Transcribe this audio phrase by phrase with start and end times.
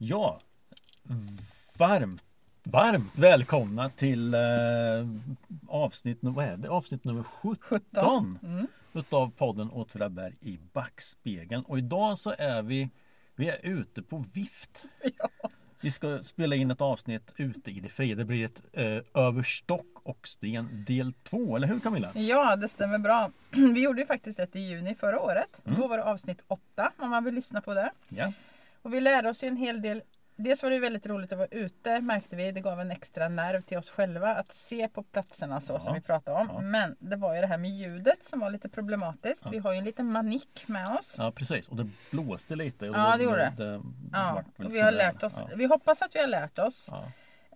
[0.00, 0.40] Ja,
[1.76, 2.22] varmt,
[2.62, 4.40] varmt välkomna till eh,
[5.68, 6.68] avsnitt, vad är det?
[6.68, 8.38] avsnitt nummer 17, 17.
[8.42, 8.66] Mm.
[8.92, 11.64] utav podden Åtvidaberg i backspegeln.
[11.64, 12.90] Och idag så är vi,
[13.36, 14.84] vi är ute på vift.
[15.18, 15.50] Ja.
[15.80, 18.14] Vi ska spela in ett avsnitt ute i det fria.
[18.14, 22.12] Det blir ett eh, över stock och sten del 2, eller hur Camilla?
[22.14, 23.30] ja, det stämmer bra.
[23.50, 25.60] Vi gjorde ju faktiskt ett i juni förra året.
[25.64, 25.80] Mm.
[25.80, 27.90] Då var det avsnitt 8 om man vill lyssna på det.
[28.08, 28.32] Ja,
[28.82, 30.02] Och vi lärde oss ju en hel del.
[30.40, 32.52] Dels var det väldigt roligt att vara ute märkte vi.
[32.52, 35.80] Det gav en extra nerv till oss själva att se på platserna så Ja.
[35.80, 36.48] som vi pratade om.
[36.52, 36.60] Ja.
[36.60, 39.42] Men det var ju det här med ljudet som var lite problematiskt.
[39.44, 39.50] Ja.
[39.50, 41.14] Vi har ju en liten manik med oss.
[41.18, 41.68] ja precis.
[41.68, 42.88] Och det blåste lite.
[42.90, 43.64] Och Ja, det gjorde det.
[43.64, 43.80] det
[44.12, 45.36] Ja, vart väl och vi har lärt oss.
[45.38, 45.48] Ja.
[45.56, 46.90] Vi hoppas att vi har lärt oss.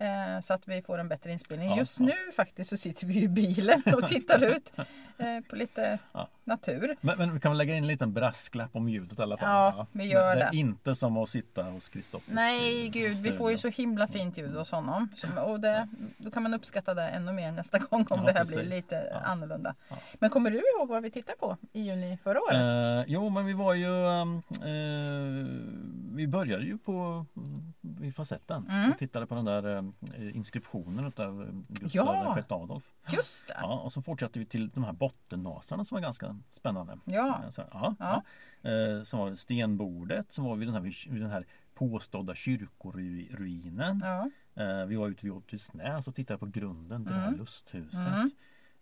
[0.03, 1.69] Eh, så att vi får en bättre inspelning.
[1.71, 2.07] Ja, Just ja.
[2.07, 4.73] nu faktiskt så sitter vi i bilen och tittar ut
[5.19, 6.29] eh, på lite Ja.
[6.45, 6.97] natur.
[7.01, 9.49] Men, men vi kan väl lägga in en liten brasklapp om ljudet i alla fall.
[9.77, 10.43] Ja, vi gör det.
[10.43, 10.57] är det.
[10.57, 12.35] inte som att sitta hos Kristoffer.
[12.35, 15.09] Nej gud, vi får ju så himla fint ljud hos honom.
[15.47, 18.57] Och det, då kan man uppskatta det ännu mer nästa gång om det här precis.
[18.57, 19.75] blir lite annorlunda.
[20.15, 22.55] Men kommer du ihåg vad vi tittade på i juni förra året?
[23.07, 24.07] Eh, jo, men vi var ju...
[24.07, 25.47] ehm, eh,
[26.15, 27.27] vi började ju på
[28.03, 28.91] i facetten Mm.
[28.93, 29.83] och tittade på den där eh,
[30.35, 32.35] inskriptionen utav Gustav Ja.
[32.35, 32.93] VI Adolf.
[33.13, 33.55] Just det!
[33.61, 36.99] Ja, och så fortsatte vi till de här bottennasarna som var ganska spännande.
[37.05, 37.41] Ja.
[37.45, 38.23] Eh, Så, ja, Ja.
[38.63, 38.71] ja.
[38.71, 44.01] Eh, som var stenbordet, som var vid den här, vid den här påstådda kyrkoruinen.
[44.05, 44.31] Ja.
[44.63, 47.41] Eh, vi var ute vid Åtvidsnäs och tittade på grunden till det här Mm.
[47.41, 48.07] lusthuset.
[48.07, 48.31] Mm.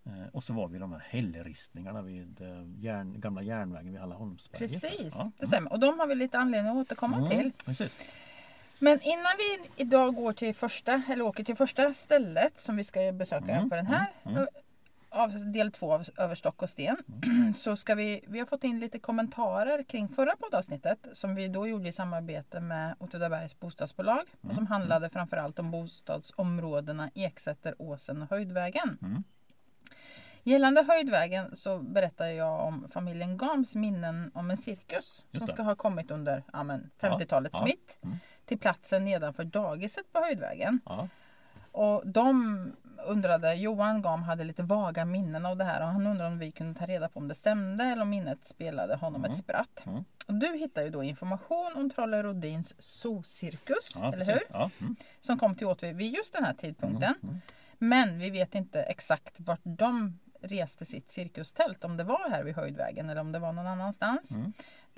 [0.05, 4.71] Eh, och så var vi de här hällristningarna vid eh, järn, gamla järnvägen vid Hallaholmsberget.
[4.81, 5.31] Precis, Ja.
[5.39, 5.73] det stämmer.
[5.73, 7.53] Och de har vi lite anledning att återkomma Mm, till.
[7.65, 7.99] Precis.
[8.81, 13.13] Men innan vi idag går till första, eller åker till första stället som vi ska
[13.13, 14.49] besöka Mm, på den här mm, mm.
[15.09, 16.97] av del två av Över stock och sten.
[17.57, 21.67] Så ska vi, vi har fått in lite kommentarer kring förra poddavsnittet som vi då
[21.67, 28.23] gjorde i samarbete med Åtvidabergs bostadsbolag och Mm, som handlade framförallt om bostadsområdena Eksäter, Åsen
[28.23, 28.99] och Höjdvägen.
[29.03, 29.25] Mm.
[30.43, 35.75] Gällande Höjdvägen så berättar jag om familjen Gams minnen om en cirkus som ska ha
[35.75, 37.65] kommit under ja, men 50-talets Ja, ja.
[37.65, 38.17] mitt Mm.
[38.51, 40.81] Till platsen nedanför dagiset på Höjdvägen.
[40.85, 41.09] Ja.
[41.73, 42.73] Och de
[43.07, 46.51] undrade, Johan Gam hade lite vaga minnen av det här och han undrade om vi
[46.53, 49.31] kunde ta reda på om det stämde eller om minnet spelade honom Mm.
[49.31, 49.83] ett spratt.
[49.87, 50.05] Mm.
[50.27, 54.35] Och du hittar ju då information om Trolle Rodins zoocirkus, Ja, eller precis.
[54.35, 54.43] hur?
[54.53, 54.71] Ja.
[54.81, 54.97] Mm.
[55.21, 57.15] Som kom till Åtvid vid just den här tidpunkten.
[57.23, 57.29] Mm.
[57.31, 57.41] Mm.
[57.79, 61.85] Men vi vet inte exakt vart de reste sitt cirkustält.
[61.85, 64.37] Om det var här vid Höjdvägen eller om det var någon annanstans.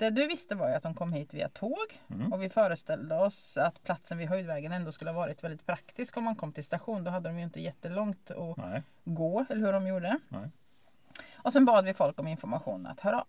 [0.03, 0.15] Mm.
[0.15, 2.01] Det du visste var ju att de kom hit via tåg.
[2.09, 2.33] Mm.
[2.33, 6.23] Och vi föreställde oss att platsen vid Höjdvägen ändå skulle ha varit väldigt praktisk om
[6.23, 7.03] man kom till station.
[7.03, 8.83] Då hade de ju inte jättelångt att Nej.
[9.03, 10.19] gå, eller hur de gjorde.
[10.29, 10.49] Nej.
[11.35, 13.23] Och sen bad vi folk om information, att höra,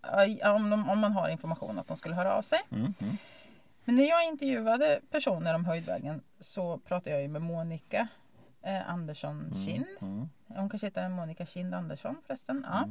[0.55, 2.59] om, de, om man har information att de skulle höra av sig.
[2.71, 2.93] Mm.
[3.01, 3.17] Mm.
[3.85, 8.07] Men när jag intervjuade personer om Höjdvägen så pratade jag ju med Monica
[8.61, 9.85] eh, Andersson Kind.
[10.01, 10.29] Mm.
[10.47, 12.65] Hon kanske heter Monica Kind Andersson förresten.
[12.69, 12.89] Ja.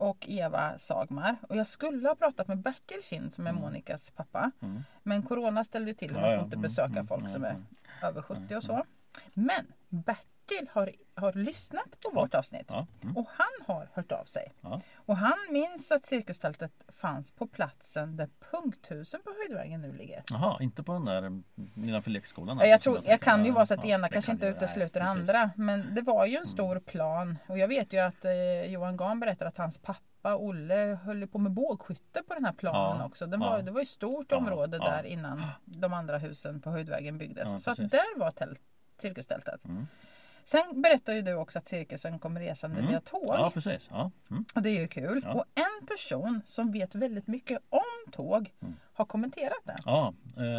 [0.00, 0.10] Mm.
[0.10, 1.36] Och Eva Sagmar.
[1.48, 3.62] Och jag skulle ha pratat med Bertil Kind som är Mm.
[3.62, 4.50] Monikas pappa.
[4.60, 4.82] Mm.
[5.02, 7.56] Men Corona ställde till Ja, man får inte Mm, besöka mm, folk nej, som är
[8.02, 8.84] över 70 och Mm, så.
[9.34, 9.72] Men
[10.50, 12.66] Bertil har, har lyssnat på vårt avsnitt.
[12.68, 12.86] Ja.
[13.02, 13.16] Mm.
[13.16, 14.52] Och han har hört av sig.
[14.60, 14.80] Ja.
[14.94, 20.22] Och han minns att cirkustältet fanns på platsen där punkthusen på Höjdvägen nu ligger.
[20.30, 21.44] Jaha, inte på den där mm,
[21.74, 22.58] nedanför lekskolan?
[22.58, 24.46] Ja, jag, alltså, tror, jag kan ju vara så att ja, ena kanske kan inte
[24.46, 25.06] utesluter det.
[25.06, 25.20] Mm.
[25.20, 25.50] andra.
[25.56, 27.38] Men det var ju en stor plan.
[27.46, 31.38] Och jag vet ju att eh, Johan Gahn berättar att hans pappa Olle höll på
[31.38, 33.26] med bågskytte på den här planen Ja, också.
[33.26, 33.50] Den ja.
[33.50, 37.62] var, det var ett stort Ja, område där innan de andra husen på Höjdvägen byggdes.
[37.64, 38.60] Så där var tält,
[38.98, 39.64] cirkustältet.
[39.64, 39.86] Mm.
[40.44, 42.90] Sen berättar ju du också att cirkusen kom resande Mm.
[42.90, 43.24] via tåg.
[43.38, 43.88] Ja, precis.
[43.90, 44.10] Ja.
[44.30, 44.44] Mm.
[44.54, 45.20] Och det är ju kul.
[45.24, 45.32] Ja.
[45.32, 48.76] Och en person som vet väldigt mycket om tåg Mm.
[48.94, 49.76] har kommenterat det.
[49.84, 50.14] Ja,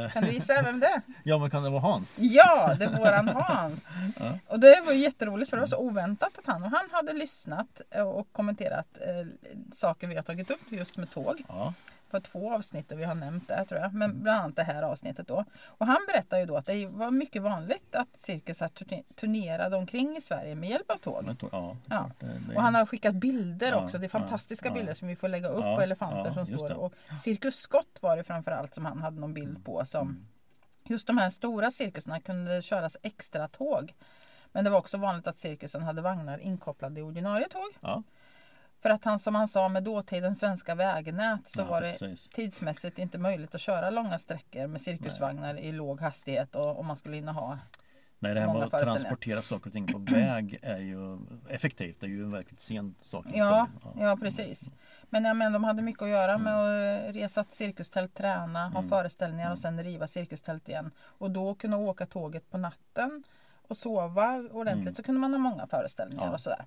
[0.05, 1.01] eh, Kan du gissa vem det är?
[1.23, 2.17] ja, men kan det vara Hans?
[2.21, 3.93] Ja, det är våran Hans.
[4.19, 4.39] Ja.
[4.47, 7.81] Och det var jätteroligt för det var så oväntat att han, och han hade lyssnat
[8.17, 9.27] och kommenterat eh,
[9.73, 11.43] saker vi har tagit upp just med tåg.
[11.47, 11.73] Ja.
[12.11, 13.94] På två avsnitt där vi har nämnt det tror jag.
[13.94, 15.45] Men bland annat det här avsnittet då.
[15.66, 20.17] Och han berättar ju då att det var mycket vanligt att cirkusar turne- turnerade omkring
[20.17, 21.35] i Sverige med hjälp av tåg.
[21.52, 22.09] Ja, Ja.
[22.55, 23.97] Och han har skickat bilder Ja, också.
[23.97, 24.73] Det är fantastiska ja.
[24.73, 26.69] bilder som vi får lägga upp på elefanter som står.
[26.69, 26.75] det.
[26.75, 29.85] Och Cirkus Scott var det framförallt som han hade någon bild på.
[29.85, 30.25] Som Mm.
[30.84, 33.93] Just de här stora cirkusarna kunde köras extra tåg.
[34.52, 37.69] Men det var också vanligt att cirkusen hade vagnar inkopplade i ordinarie tåg.
[38.81, 42.28] För att han som han sa med dåtidens svenska vägnät så ja, var det precis.
[42.29, 46.95] tidsmässigt inte möjligt att köra långa sträckor med cirkusvagnar i låg hastighet och om man
[46.95, 47.57] skulle hinna ha
[48.19, 51.19] Nej, det här med att transportera saker och ting på väg är ju
[51.49, 51.99] effektivt.
[51.99, 53.25] Det är ju en verkligt sen sak.
[53.33, 53.67] Ja,
[53.99, 54.69] ja precis.
[55.09, 57.09] Men, ja, men de hade mycket att göra med Mm.
[57.09, 60.91] att resa ett cirkustält, träna, ha föreställningar och sen riva cirkustält igen.
[60.99, 63.23] Och då kunna åka tåget på natten
[63.67, 66.31] och sova ordentligt så kunde man ha många föreställningar Mm.
[66.31, 66.34] Ja.
[66.34, 66.66] och sådär.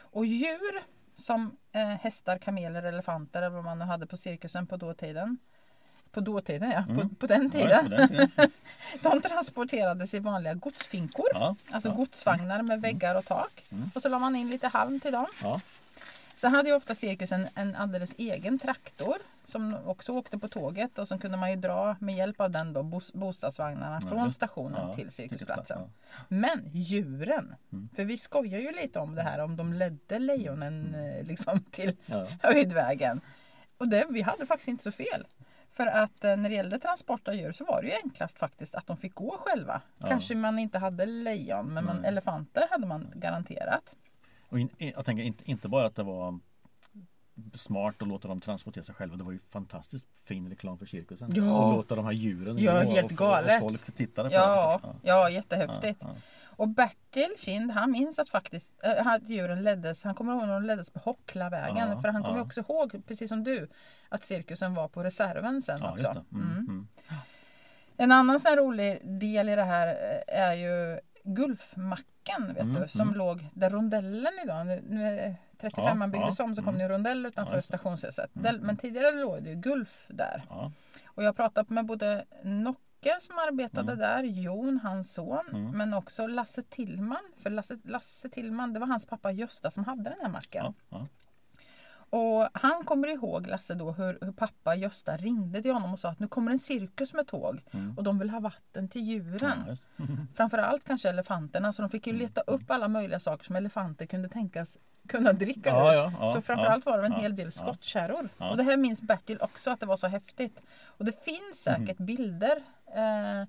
[0.00, 0.80] Och djur
[1.14, 5.38] som eh, hästar, kameler, elefanter eller vad man nu hade på cirkusen på dåtiden.
[6.12, 7.68] På dåtiden ja, på, på den Mm.
[7.70, 7.90] Ja, tiden.
[7.90, 8.50] på den tiden.
[9.02, 11.26] De transporterades i vanliga godsfinkor.
[11.32, 11.94] Ja, Alltså ja.
[11.94, 13.64] godsvagnar med väggar och tak.
[13.94, 15.26] Och så la man in lite halm till dem.
[16.42, 16.48] Ja.
[16.48, 19.14] Sen hade ju ofta cirkusen en alldeles egen traktor
[19.44, 22.72] som också åkte på tåget och så kunde man ju dra med hjälp av den
[22.72, 25.76] då bos- bostadsvagnarna från stationen ja, till cirkusplatsen.
[25.78, 27.88] cirkusplats, Men djuren, Mm.
[27.96, 31.96] för vi skojar ju lite om det här om de ledde lejonen eh, liksom till
[32.06, 32.26] Ja.
[32.42, 33.20] höjdvägen.
[33.78, 35.26] Och det, vi hade faktiskt inte så fel.
[35.72, 38.74] För att eh, när det gällde transport av djur så var det ju enklast faktiskt
[38.74, 39.80] att de fick gå själva.
[39.98, 40.08] Ja.
[40.08, 43.94] Kanske man inte hade lejon men man, elefanter hade man garanterat.
[44.50, 46.38] Och in, jag tänker inte, inte bara att det var
[47.54, 49.16] smart att låta dem transportera sig själva.
[49.16, 51.30] Det var ju fantastiskt fin reklam för cirkusen.
[51.34, 51.52] Ja.
[51.52, 53.62] Och låta de här djuren Ja, gå helt och, galet.
[53.62, 54.88] Och folk tittade på Ja, det.
[55.02, 55.98] ja jättehäftigt.
[56.02, 56.08] Ja,
[56.44, 60.54] Och Bertil Kind han minns att faktiskt äh, att djuren leddes, han kommer ihåg när
[60.54, 61.88] de leddes på Hocklavägen.
[61.90, 62.44] Ja, för han kommer ja.
[62.44, 63.68] också ihåg, precis som du,
[64.08, 66.24] att cirkusen var på reserven sen ja, också.
[66.32, 66.56] Mm, Mm.
[66.68, 66.88] mm.
[67.96, 71.00] En annan sån rolig del i det här eh, är ju
[71.34, 73.14] Gulfmacken vet Mm, du, som mm.
[73.14, 76.78] låg där rondellen idag, nu, nu är 35 Ja, byggdes ja, om så kom mm.
[76.78, 78.36] det en rondell utanför Ja, stationshuset.
[78.36, 78.66] Mm, mm.
[78.66, 80.42] Men tidigare låg det ju Gulf där.
[81.04, 83.98] Och jag har pratat med både Nocke som arbetade Mm.
[83.98, 87.22] där, Jon, hans son, men också Lasse Tillman.
[87.36, 90.74] För Lasse, Lasse Tillman, det var hans pappa Gösta som hade den här macken.
[92.10, 96.08] Och han kommer ihåg, Lasse, då, hur, hur pappa Gösta ringde till honom och sa
[96.08, 97.94] att nu kommer en cirkus med tåg Mm.
[97.98, 99.76] och de vill ha vatten till djuren.
[99.96, 100.04] Ja.
[100.34, 102.22] Framförallt kanske elefanterna, så de fick ju Mm.
[102.22, 104.78] leta upp alla möjliga saker som elefanter kunde tänkas
[105.08, 108.28] kunna dricka Ja, ja, ja, så framförallt var det en hel del skottkärror.
[108.38, 110.62] Och det här minns Bertil också att det var så häftigt.
[110.86, 111.86] Och det finns Mm.
[111.86, 112.56] säkert bilder.
[112.86, 113.46] Eh,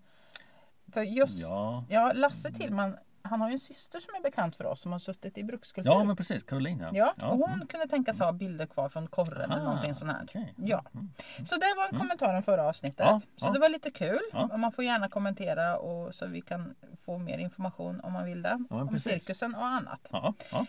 [0.93, 1.49] för just.
[1.89, 2.11] Ja.
[2.15, 5.37] Lasse Tillman, han har ju en syster som är bekant för oss som har suttit
[5.37, 5.91] i brukskultur.
[5.91, 6.43] ja, men precis.
[6.43, 7.13] Caroline ja.
[7.17, 10.23] Ja, och hon kunde tänkas ha bilder kvar från korren eller Ah, någonting sånt här.
[10.23, 10.53] okej.
[10.57, 10.85] Ja.
[10.93, 11.09] Mm.
[11.45, 12.99] Så det var en kommentar om förra avsnittet.
[13.05, 13.51] Ja, så ja.
[13.51, 14.19] det var lite kul.
[14.33, 16.75] Och Man får gärna kommentera och så vi kan
[17.05, 18.65] få mer information om man vill det.
[18.69, 19.13] Om precis.
[19.13, 20.07] cirkusen och annat.
[20.11, 20.65] Ja, ja.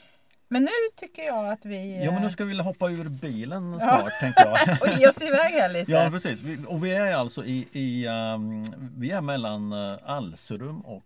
[0.52, 2.04] Men nu tycker jag att vi...
[2.04, 4.80] ja, men nu eh, ska vi vilja hoppa ur bilen snart tänker jag.
[4.80, 5.92] och ge oss iväg här lite.
[5.92, 8.62] Ja precis, och vi är alltså i, i um,
[8.98, 11.02] vi är mellan uh, Alserum och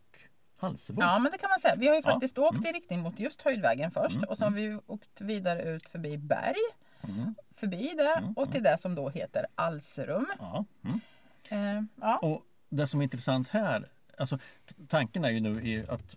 [0.57, 1.03] Halsebo.
[1.03, 1.77] Ja men det kan man säga.
[1.77, 2.11] Vi har ju Ja.
[2.11, 5.63] faktiskt åkt i riktning mot just Höjdvägen först Mm, och så har vi åkt vidare
[5.63, 6.57] ut förbi Berg.
[7.03, 7.35] Mm.
[7.55, 10.27] Förbi det Mm, och till det som då heter Alserum.
[10.39, 11.01] Ja, mm.
[11.49, 12.19] Eh, ja.
[12.19, 13.89] Och det som är intressant här,
[14.19, 14.39] alltså
[14.89, 16.17] tanken är ju nu är att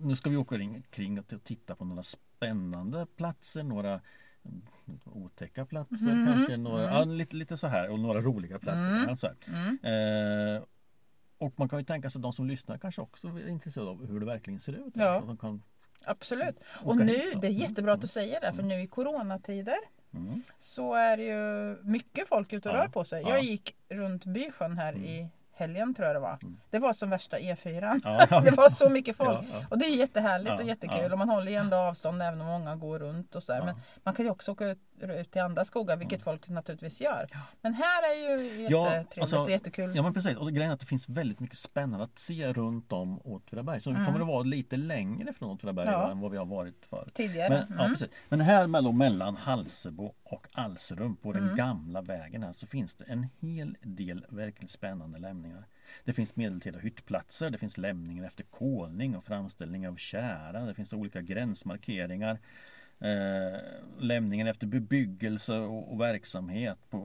[0.00, 0.56] nu ska vi åka
[0.90, 4.00] kring, och titta på några spännande platser, några
[4.44, 4.62] mm,
[5.04, 6.94] otäcka platser kanske, några, mm.
[6.94, 8.88] ja, lite, lite så här och några roliga platser.
[8.90, 9.08] Mm.
[9.08, 9.36] Ja, så här.
[9.48, 9.78] Mm.
[10.56, 10.62] Eh,
[11.38, 14.06] och man kan ju tänka sig att de som lyssnar kanske också är intresserade av
[14.06, 14.92] hur det verkligen ser ut.
[14.94, 15.20] Ja.
[15.20, 15.62] Så de kan,
[16.04, 16.56] Absolut.
[16.82, 18.86] Och nu, hit, det är Mm, jättebra att mm, du säger det, för nu i
[18.86, 19.76] coronatider
[20.14, 20.42] mm.
[20.58, 23.22] så är det ju mycket folk ute och Ja, rör på sig.
[23.22, 23.28] ja.
[23.28, 25.04] Jag gick runt Bysjön här Mm.
[25.04, 26.38] i helgen tror jag det var.
[26.42, 26.56] Mm.
[26.70, 28.00] Det var som värsta E4.
[28.30, 29.38] Ja, Det var så mycket folk.
[29.42, 29.66] Ja, ja.
[29.70, 32.76] Och det är jättehärligt och jättekul och man håller ju ändå avstånd även om många
[32.76, 33.42] går runt och.
[33.48, 33.64] Ja.
[33.64, 37.26] Men man kan ju också åka ut, ut till andra skogar vilket folk naturligtvis gör.
[37.60, 39.92] Men här är ju jättetrevligt alltså, och jättekul.
[39.96, 42.92] Ja men precis, och grejen är att det finns väldigt mycket spännande att se runt
[42.92, 43.80] om Åtvidaberg.
[43.80, 44.06] Så vi Mm.
[44.06, 46.10] kommer att vara lite längre från Åtvidaberg Ja.
[46.10, 47.14] än vad vi har varit förut.
[47.14, 47.48] Tidigare.
[47.48, 47.90] Men, ja, Mm.
[47.94, 48.08] precis.
[48.28, 51.56] men här mellan, mellan Halsebo och Alserum på den Mm.
[51.56, 55.43] gamla vägen här så finns det en hel del verkligt spännande lämningar.
[56.04, 60.92] Det finns medeltida hyttplatser, det finns lämningar efter kolning och framställning av kära, det finns
[60.92, 62.38] olika gränsmarkeringar.
[63.00, 63.60] Eh,
[63.98, 66.98] lämningen efter bebyggelse och, och verksamhet på,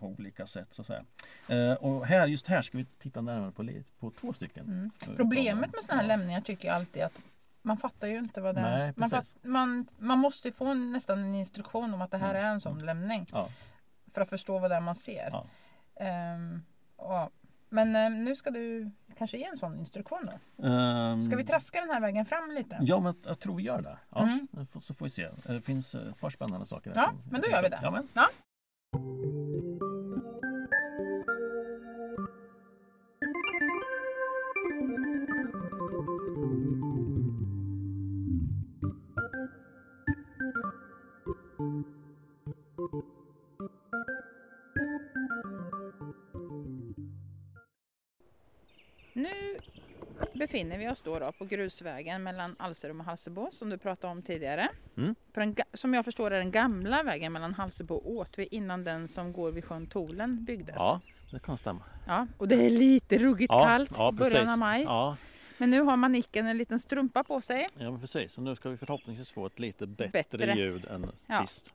[0.00, 0.74] på olika sätt.
[0.74, 1.04] Så att säga.
[1.48, 4.66] Eh, och här, just här ska vi titta närmare på, på två stycken.
[4.66, 4.90] Mm.
[5.08, 7.20] Eh, Problemet med sådana här lämningar tycker jag alltid att
[7.62, 8.78] man fattar ju inte vad det är.
[8.78, 12.30] Nej, Man, fatt, man, man måste ju få nästan en instruktion om att det här
[12.34, 12.44] Mm.
[12.46, 13.26] är en sån lämning.
[13.32, 13.48] Ja.
[14.12, 15.28] För att förstå vad det är man ser.
[15.32, 15.46] Ja.
[16.04, 16.62] Ehm,
[16.98, 17.30] ja.
[17.76, 20.28] Men eh, nu ska du kanske ge en sån instruktion
[20.58, 20.66] då.
[20.66, 22.78] Ehm, Ska vi traska den här vägen fram lite?
[22.80, 23.98] Ja, men jag tror vi gör det.
[24.10, 24.48] Ja, Mm.
[24.80, 25.28] så- får vi se.
[25.46, 26.92] Det finns eh, ett par spännande saker.
[26.94, 27.78] Ja, men då gör vi det.
[27.82, 28.08] Ja, men.
[28.14, 28.26] Ja.
[49.16, 49.58] Nu
[50.32, 54.22] befinner vi oss då, då på grusvägen mellan Alserum och Halsebo som du pratade om
[54.22, 54.68] tidigare.
[54.96, 55.14] Mm.
[55.32, 59.08] På den, som jag förstår är den gamla vägen mellan Halsebo och Åtvi innan den
[59.08, 60.74] som går vid sjön Tolen byggdes.
[60.78, 61.00] Ja,
[61.32, 61.82] det kan stämma.
[62.06, 64.82] Ja, och det är lite ruggigt Ja, kallt ja, början av maj.
[64.82, 65.16] Ja,
[65.58, 67.68] Men nu har Manicken en liten strumpa på sig.
[67.78, 68.32] ja men precis.
[68.32, 70.54] Så nu ska vi förhoppningsvis få ett lite bättre, Bättre.
[70.54, 71.40] ljud än Ja.
[71.46, 71.72] sist.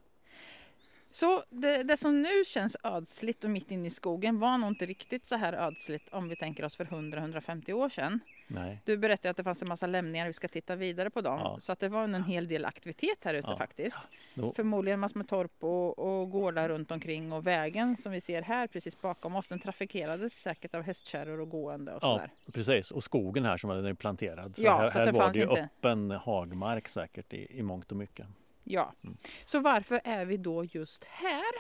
[1.12, 4.86] Så det, det som nu känns ödsligt och mitt inne i skogen var nog inte
[4.86, 8.20] riktigt så här ödsligt om vi tänker oss för 100-150 år sedan.
[8.48, 8.82] Nej.
[8.86, 11.40] Du berättade att det fanns en massa lämningar, vi ska titta vidare på dem.
[11.40, 11.58] Ja.
[11.60, 13.58] Så att det var en hel del aktivitet här ute Ja.
[13.58, 13.98] faktiskt.
[14.36, 18.42] Då, Förmodligen massor med torp och, och gårdar runt omkring och vägen som vi ser
[18.42, 22.32] här precis bakom oss den trafikerades säkert av hästkärror och gående och ja, sådär.
[22.54, 22.92] precis.
[22.92, 24.56] Och skogen här som är planterad.
[24.56, 27.64] Så Ja, här, så här det var det ju inte- öppen hagmark säkert i, i
[27.64, 28.28] mångt och mycket.
[28.64, 28.94] Ja.
[29.04, 29.18] Mm.
[29.46, 31.52] Så varför är vi då just här?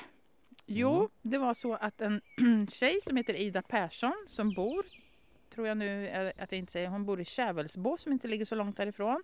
[0.65, 1.09] Jo, Mm.
[1.21, 2.21] det var så att en
[2.71, 4.85] tjej som heter Ida Persson som bor,
[5.53, 8.45] tror jag nu eh, att jag inte säger, hon bor i Kävelsbo som inte ligger
[8.45, 9.23] så långt därifrån.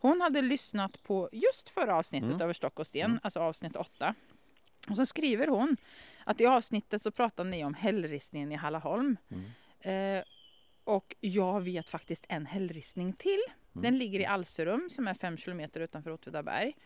[0.00, 2.40] Hon hade lyssnat på just förra avsnittet Mm.
[2.40, 3.20] över stock och sten, Mm.
[3.22, 4.14] alltså avsnitt 8.
[4.88, 5.76] Och så skriver hon
[6.24, 9.16] att i avsnittet så pratar ni om hällristningen i Hallaholm.
[9.28, 10.18] Mm.
[10.18, 10.24] Eh,
[10.84, 13.40] och jag vet faktiskt en hällristning till.
[13.74, 13.82] Mm.
[13.82, 16.76] Den ligger i Alserum som är fem kilometer utanför Åtvidaberg.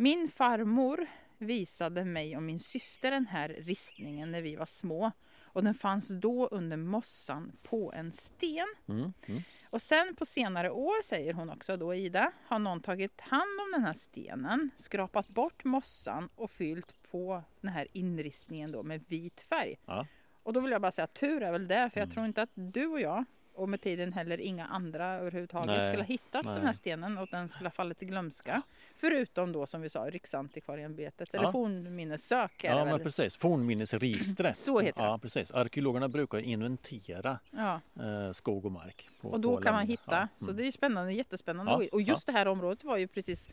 [0.00, 1.06] Min farmor
[1.38, 5.12] visade mig och min syster den här ristningen när vi var små.
[5.42, 8.66] Och den fanns då under mossan på en sten.
[8.88, 9.12] Mm.
[9.26, 9.42] Mm.
[9.70, 13.72] Och sen på senare år, säger hon också då Ida, har någon tagit hand om
[13.72, 19.40] den här stenen, skrapat bort mossan och fyllt på den här inristningen då med vit
[19.40, 19.78] färg.
[19.86, 20.06] Ja.
[20.42, 22.14] Och då vill jag bara säga tur är väl det, för jag Mm.
[22.14, 26.02] tror inte att du och jag och med tiden heller inga andra överhuvudtaget Nej, skulle
[26.02, 26.54] ha hittat nej.
[26.54, 28.62] den här stenen och den skulle ha fallit i glömska.
[28.96, 31.52] Förutom då som vi sa Riksantikvarieämbetet eller Ja.
[31.52, 32.64] fornminnessök.
[32.64, 33.00] Ja men väl?
[33.00, 34.58] precis, fornminnesregistret.
[34.58, 35.06] Så heter det.
[35.08, 35.50] Ja precis.
[35.50, 37.80] Arkeologerna brukar inventera Ja.
[38.00, 39.08] eh, skog och mark.
[39.20, 40.28] På, Och då kan man hitta.
[40.38, 40.46] Ja.
[40.46, 41.72] Så det är ju spännande, jättespännande.
[41.72, 43.48] Ja, Och just det här området var ju precis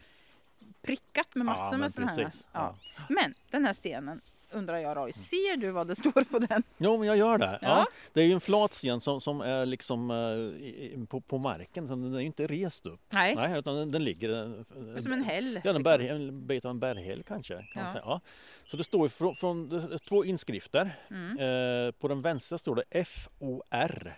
[0.82, 2.12] prickat med massor med sådana
[2.54, 2.74] här.
[3.10, 6.64] Men den här stenen undrar jag Roy, ser du vad det står på den?
[6.78, 7.60] Jo, men jag gör det.
[7.62, 7.68] Ja.
[7.68, 7.86] Ja.
[8.14, 11.96] Det är ju en flat sten som, som är liksom eh, på, på marken, så
[11.96, 13.00] den är ju inte rest upp.
[13.10, 14.46] Nej, Nej, utan den, den ligger...
[14.46, 15.60] eh, som en häll.
[15.64, 15.84] Ja, en, liksom.
[15.84, 17.54] berg, en bit av en berghäll kanske.
[17.74, 18.02] Kan Ja.
[18.04, 18.22] Ja.
[18.66, 21.00] Så det står från, från det två inskrifter.
[21.10, 21.40] Mm.
[21.40, 24.16] Eh, på den vänstra står det FOR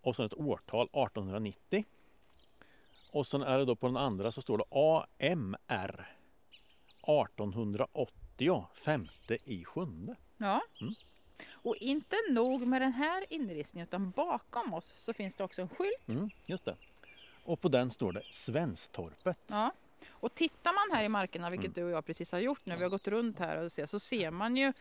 [0.00, 1.84] och sen ett årtal 1890.
[3.10, 6.06] Och sen är det då på den andra så står det AMR
[7.06, 8.22] 1880
[8.74, 10.16] femte i sjunde.
[10.36, 10.60] Ja.
[10.80, 10.94] Mm.
[11.52, 15.68] Och inte nog med den här inristningen utan bakom oss så finns det också en
[15.68, 16.08] skylt.
[16.08, 16.76] Mm, just det.
[17.44, 19.38] Och på den står det Svenstorpet.
[19.50, 19.72] Ja.
[20.10, 21.74] Och tittar man här i markerna, vilket Mm.
[21.74, 24.00] du och jag precis har gjort nu, vi har gått runt här och ser, så
[24.00, 24.72] ser man ju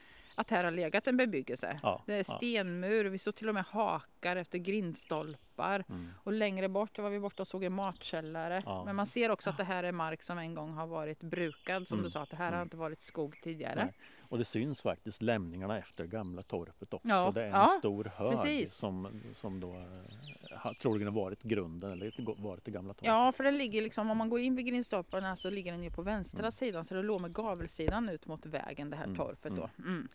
[0.42, 1.80] att här har legat en bebyggelse.
[1.84, 5.84] Ja, Det är stenmur, vi såg till och med hakar efter grindstolpar.
[5.90, 6.08] Mm.
[6.24, 8.62] Och längre bort var vi borta och såg en matkällare.
[8.66, 8.84] Ja.
[8.86, 11.88] Men man ser också att det här är mark som en gång har varit brukad.
[11.88, 12.04] Som Mm.
[12.04, 12.64] du sa, att det här har Mm.
[12.66, 13.76] inte varit skog tidigare.
[13.86, 13.94] Nej.
[14.32, 17.08] Och det syns faktiskt lämningarna efter gamla torpet också.
[17.08, 18.74] Ja, det är en ja, stor hög precis.
[18.74, 23.08] som, som då eh, har troligen har varit grunden eller varit det gamla torpet.
[23.08, 25.92] Ja, för den ligger liksom, om man går in vid grindstolparna så ligger den ju
[25.92, 26.52] på vänstra Mm.
[26.52, 26.86] sidan.
[26.86, 29.70] Så det låg med gavelsidan ut mot vägen, det här Mm, torpet då.
[29.80, 29.92] mm.
[29.94, 30.08] Mm.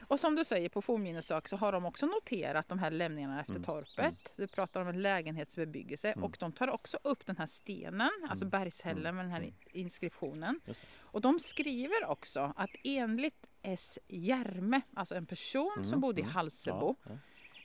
[0.00, 3.52] Och som du säger på fornminnessök så har de också noterat de här lämningarna efter
[3.52, 3.98] Mm, torpet.
[3.98, 4.14] mm.
[4.36, 6.24] Du pratar om en lägenhetsbebyggelse Mm.
[6.24, 9.52] och de tar också upp den här stenen, alltså Mm, bergshällen mm, med den här
[9.72, 10.60] inskriptionen.
[10.98, 13.98] Och de skriver också att enligt S.
[14.06, 16.24] Järme, alltså en person som bodde i.
[16.24, 17.10] Halsebo, Ja,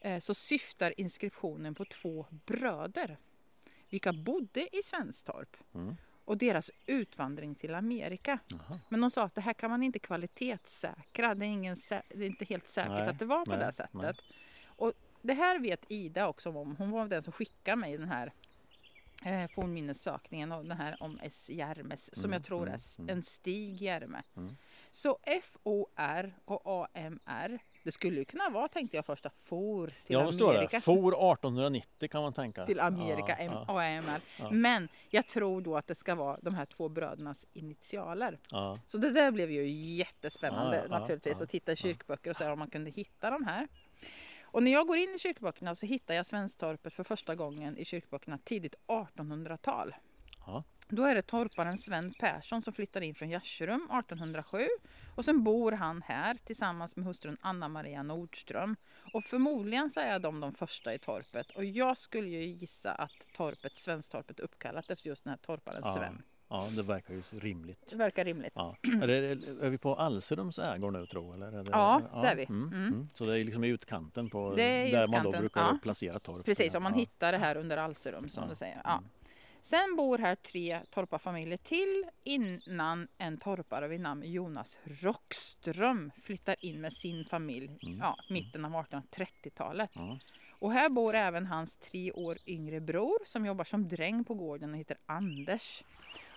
[0.01, 0.09] ja.
[0.09, 3.17] eh, så syftar inskriptionen på två bröder.
[3.89, 5.95] Vilka bodde i Svenstorp Mm.
[6.25, 8.39] Och deras utvandring till Amerika.
[8.47, 8.79] Jaha.
[8.89, 11.35] Men de sa att det här kan man inte kvalitetssäkra.
[11.35, 13.71] Det är, ingen, det är inte helt säkert Nej, att det var på nej, det
[13.71, 13.93] sättet.
[13.93, 14.13] nej.
[14.65, 16.75] Och det här vet Ida också om.
[16.75, 18.31] Hon var den som skickade mig den här
[19.25, 21.49] eh, fornminnessökningen och den här om S.
[21.49, 23.09] Järmes som Mm, jag tror är mm, s- mm.
[23.17, 24.21] en Stig Järme.
[24.37, 24.55] Mm.
[24.91, 27.59] Så F-O-R och A-M-R.
[27.83, 30.77] Det skulle ju kunna vara tänkte jag först For till Ja, Amerika.
[30.77, 30.81] det?
[30.81, 32.65] For 1890 kan man tänka.
[32.65, 33.51] Till Amerika, Ja, M-
[34.39, 34.49] ja.
[34.51, 38.39] Men jag tror då att det ska vara de här två brödernas initialer.
[38.51, 38.79] ja.
[38.87, 42.69] Så det där blev ju jättespännande naturligtvis att titta i kyrkböcker och se om man
[42.69, 43.67] kunde hitta de här.
[44.51, 47.85] Och när jag går in i kyrkböckerna så hittar jag Svenstorpet för första gången i
[47.85, 49.95] kyrkböckerna tidigt 1800-tal.
[50.45, 50.63] Ja.
[50.89, 54.67] Då är det torparen Sven Persson som flyttar in från Gärserum 1807
[55.15, 58.75] och sen bor han här tillsammans med hustrun Anna-Maria Nordström.
[59.13, 63.27] Och förmodligen så är de de första i torpet och jag skulle ju gissa att
[63.33, 65.93] torpet, Svenstorpet är uppkallat efter just den här torparen Ja.
[65.93, 66.21] Sven.
[66.49, 67.89] ja, det verkar ju rimligt.
[67.89, 68.53] Det verkar rimligt.
[68.55, 68.75] Ja.
[69.01, 71.33] Är, det, är vi på Alserums ägor nu tro?
[71.33, 72.45] Eller är det, Ja, det är vi.
[72.45, 72.87] Mm, Mm.
[72.87, 73.09] mm.
[73.13, 75.79] Så det är liksom i utkanten på där man då utkanten, brukar ja.
[75.83, 76.45] placera torp.
[76.45, 76.99] Precis, om man ja.
[76.99, 78.81] hittar det här under Alserum som Ja, du säger.
[79.63, 79.87] Mm.
[79.87, 86.81] Sen bor här tre torparfamiljer till innan en torpare vid namn Jonas Rockström flyttar in
[86.81, 87.99] med sin familj Mm.
[87.99, 89.89] ja, mitten av 1830-talet.
[89.93, 90.19] Ja.
[90.59, 94.71] Och här bor även hans tre år yngre bror som jobbar som dräng på gården
[94.71, 95.83] och heter Anders.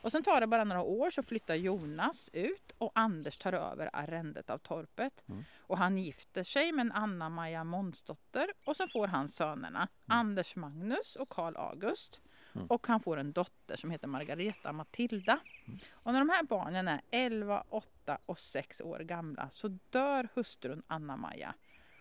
[0.02, 3.90] Och sen tar det bara några år så flyttar Jonas ut och Anders tar över
[3.92, 5.24] arrendet av torpet.
[5.28, 5.44] Mm.
[5.66, 11.16] Och han gifter sig med en Anna-Maja Månsdotter och så får han sönerna Anders Magnus
[11.16, 12.20] och Karl August.
[12.56, 12.66] Mm.
[12.66, 15.38] Och han får en dotter som heter Margareta Matilda.
[15.90, 20.82] Och när de här barnen är 11, 8 och 6 år gamla så dör hustrun
[20.86, 21.54] Anna-Maja.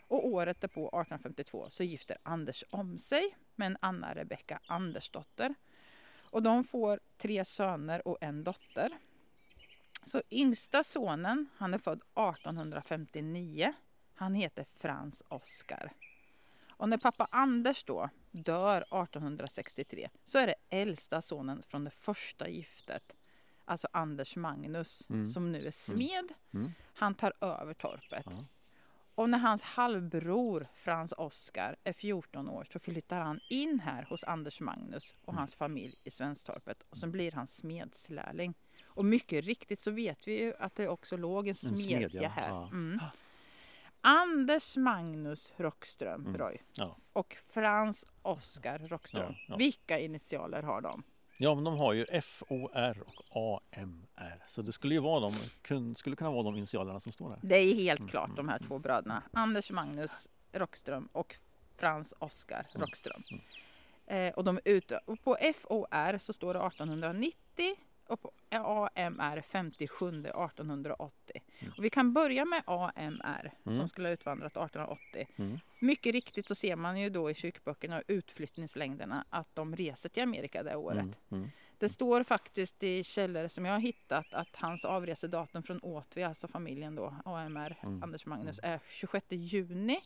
[0.07, 5.55] Och året därpå, 1852, så gifter Anders om sig med en Anna Rebecka Andersdotter.
[6.29, 8.89] Och de får tre söner och en dotter.
[10.05, 13.73] Så yngsta sonen, han är född 1859.
[14.15, 15.91] Han heter Frans Oskar.
[16.77, 22.49] Och när pappa Anders då dör 1863 så är det äldsta sonen från det första
[22.49, 23.15] giftet,
[23.65, 25.25] alltså Anders Magnus, Mm.
[25.25, 26.31] som nu är smed.
[26.53, 26.71] Mm.
[26.93, 28.25] Han tar över torpet.
[28.25, 28.45] Ja.
[29.15, 34.23] Och när hans halvbror Frans Oskar är 14 år så flyttar han in här hos
[34.23, 35.37] Anders Magnus och Mm.
[35.37, 38.53] hans familj i Svensktorpet och så blir han smedslärling.
[38.85, 42.49] Och mycket riktigt så vet vi ju att det också låg en smedja, smedja, här.
[42.49, 42.67] ja.
[42.71, 42.99] Mm.
[44.05, 46.37] Anders Magnus Rockström, Mm.
[46.37, 46.95] Roy, Ja.
[47.13, 49.33] och Frans Oskar Rockström.
[49.33, 49.55] Ja, ja.
[49.55, 51.03] Vilka initialer har de?
[51.37, 54.43] ja, men de har ju FOR och AMR.
[54.47, 57.39] Så det skulle ju vara de, kun, skulle kunna vara de initialerna som står där.
[57.41, 59.23] Det är helt Mm, klart de här två bröderna.
[59.33, 61.35] Anders Magnus Rockström och
[61.77, 63.23] Frans Oskar Mm, Rockström.
[64.05, 64.99] Eh, och de är ute.
[65.05, 67.75] Och på FOR så står det 1890
[68.07, 71.41] och på AMR 57 1880.
[71.59, 71.73] Mm.
[71.77, 73.87] Och vi kan börja med AMR som Mm.
[73.87, 75.27] skulle ha utvandrat 1880.
[75.35, 75.59] Mm.
[75.79, 80.23] Mycket riktigt så ser man ju då i kyrkböckerna och utflyttningslängderna att de reser till
[80.23, 80.97] Amerika det året.
[80.99, 81.13] Mm.
[81.31, 81.49] Mm.
[81.77, 86.47] Det står faktiskt i källor som jag har hittat att hans avresedatum från Åtvi, alltså
[86.47, 88.03] familjen då, AMR, Mm.
[88.03, 90.01] Anders Magnus, är 26 juni.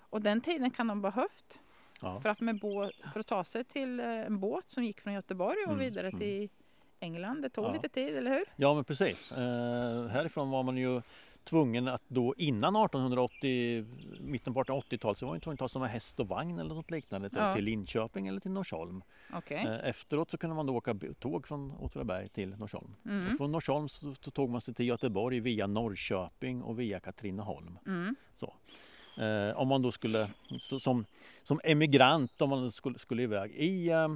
[0.00, 1.60] Och den tiden kan de behövt
[2.02, 2.20] Ja.
[2.20, 5.12] för att, med bå- för att ta sig till eh, en båt som gick från
[5.14, 6.48] Göteborg och vidare till
[7.00, 7.42] England.
[7.42, 7.72] Det tog Ja.
[7.72, 8.44] lite tid, eller hur?
[8.56, 9.32] ja, men precis.
[9.32, 11.02] Eh, härifrån var man ju
[11.44, 13.86] tvungen att då innan 1880,
[14.20, 16.90] mitten på 1880-talet, så var man tvungen att ta med häst och vagn eller något
[16.90, 17.54] liknande till, Ja.
[17.54, 19.02] till Linköping eller till Norsholm.
[19.32, 19.64] Okej.
[19.66, 22.94] Eh, Efteråt så kunde man då åka tåg från Åtvidaberg till Norsholm.
[23.04, 23.36] Mm.
[23.36, 27.78] Från Norsholm så, så tog man sig till Göteborg via Norrköping och via Katrineholm.
[27.86, 28.16] Mm.
[29.18, 30.28] Eh, om man då skulle,
[30.60, 31.04] så, som,
[31.44, 33.50] som emigrant, om man skulle, skulle iväg.
[33.54, 34.08] I, eh,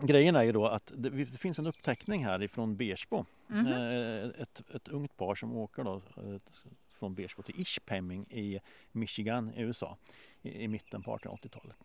[0.00, 3.24] grejen är ju då att det, det finns en uppteckning här ifrån Bersbo.
[3.46, 3.66] Mhm.
[3.66, 6.40] Eh, ett, ett ungt par som åker då, eh,
[6.90, 8.60] från Bersbo till Ishpeming i
[8.92, 9.96] Michigan i USA
[10.42, 11.76] i, i mitten på 1880-talet.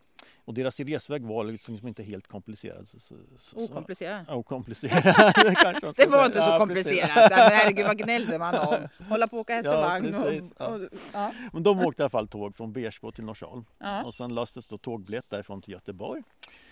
[0.45, 2.87] Och deras resväg var liksom, liksom inte helt komplicerad.
[2.87, 3.65] Så, så, så.
[3.65, 4.25] Okomplicerad.
[5.61, 7.29] kanske ska Det var inte så Ja, komplicerat.
[7.29, 8.87] Men herregud vad gnällde man om.
[9.09, 10.13] Hålla på och åka häst och Ja, vagn.
[10.13, 10.51] precis.
[10.51, 11.31] Och, och, ja.
[11.53, 13.65] Men de åkte i alla fall tåg från Bersbo till Norsholm.
[14.05, 16.23] Och sen löstes då tågbiljett därifrån till Göteborg.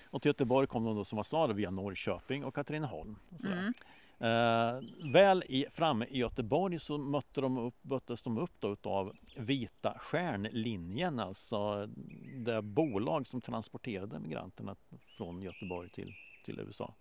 [0.05, 3.15] Och till Göteborg kom de då som jag sa via Norrköping och Katrineholm.
[3.29, 3.45] Och.
[3.45, 3.73] Mm.
[4.19, 9.15] Eh, väl i, framme i Göteborg så mötte de upp, möttes de upp då utav
[9.35, 11.89] Vita Stjärnlinjen, alltså
[12.35, 14.75] det bolag som transporterade migranterna
[15.17, 16.13] från Göteborg till,
[16.45, 16.93] till USA.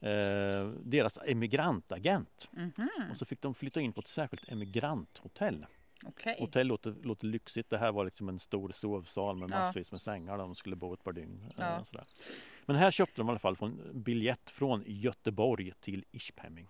[0.00, 2.48] Eh, deras emigrantagent.
[2.52, 2.88] Mhm.
[3.10, 5.66] Och så fick de flytta in på ett särskilt emigranthotell.
[6.06, 6.36] Okej.
[6.38, 7.70] Hotell låter, låter lyxigt.
[7.70, 10.94] Det här var liksom en stor sovsal med massvis med sängar där de skulle bo
[10.94, 11.44] ett par dygn.
[11.48, 11.84] eh, Ja.
[11.84, 12.04] sådär.
[12.66, 16.68] Men här köpte de i alla fall från biljett från Göteborg till Ishpeming.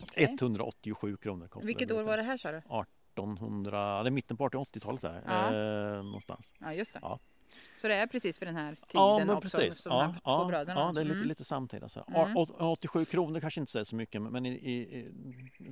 [0.00, 0.24] Okej.
[0.40, 2.58] 187 kronor kostade Vilket år var det här sa du?
[2.58, 5.22] 1800, det är mitten på 1880-talet där.
[5.26, 5.54] Ja.
[5.96, 6.52] Eh, någonstans.
[6.58, 6.98] Ja just det.
[7.02, 7.18] Ja.
[7.78, 9.82] Så det är precis för den här tiden Ja, men också precis.
[9.82, 10.80] som Ja, de två ja, bröderna.
[10.80, 11.28] ja, det är lite, Mm.
[11.28, 11.88] lite samtida.
[11.88, 12.04] Så.
[12.08, 12.36] Mm.
[12.36, 15.08] Å- å- 87 kronor kanske inte säger så mycket men i, i,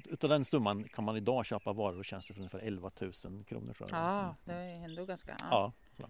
[0.04, 3.12] utav den summan kan man idag köpa varor och tjänster för ungefär 11 000
[3.44, 3.72] kronor.
[3.72, 3.98] Tror jag.
[4.00, 4.34] Ja, Mm.
[4.44, 5.36] det är ändå ganska...
[5.40, 5.72] Ja.
[5.96, 6.06] Ja.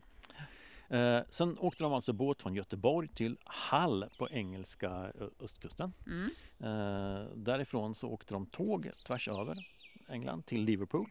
[0.97, 5.93] Eh, sen åkte de alltså båt från Göteborg till Hall på engelska östkusten.
[6.07, 6.31] Mm.
[6.61, 9.69] Eh, därifrån så åkte de tåg tvärs över
[10.09, 11.11] England till Liverpool.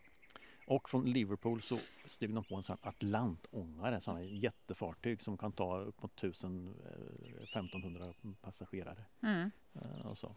[0.65, 5.37] Och från Liverpool så steg de på en sån här Atlantångare, sån här jättefartyg som
[5.37, 8.05] kan ta upp mot 1000, eh, 1500
[8.41, 9.05] passagerare.
[9.21, 9.51] Mm.
[9.73, 10.31] Eh, och så.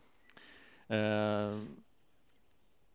[0.95, 1.59] Eh,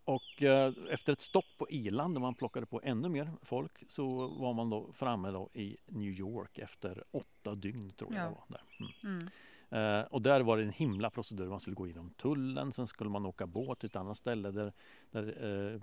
[0.05, 4.27] och eh, efter ett stopp på Irland där man plockade på ännu mer folk så
[4.27, 8.25] var man då framme då i New York efter åtta dygn tror jag Ja.
[8.29, 8.45] det var.
[8.47, 8.63] Där.
[8.79, 9.17] Mm.
[9.17, 9.29] Mm.
[9.73, 11.47] Eh, och där var det en himla procedur.
[11.49, 14.73] Man skulle gå igenom tullen, sen skulle man åka båt till ett annat ställe där,
[15.11, 15.81] där eh,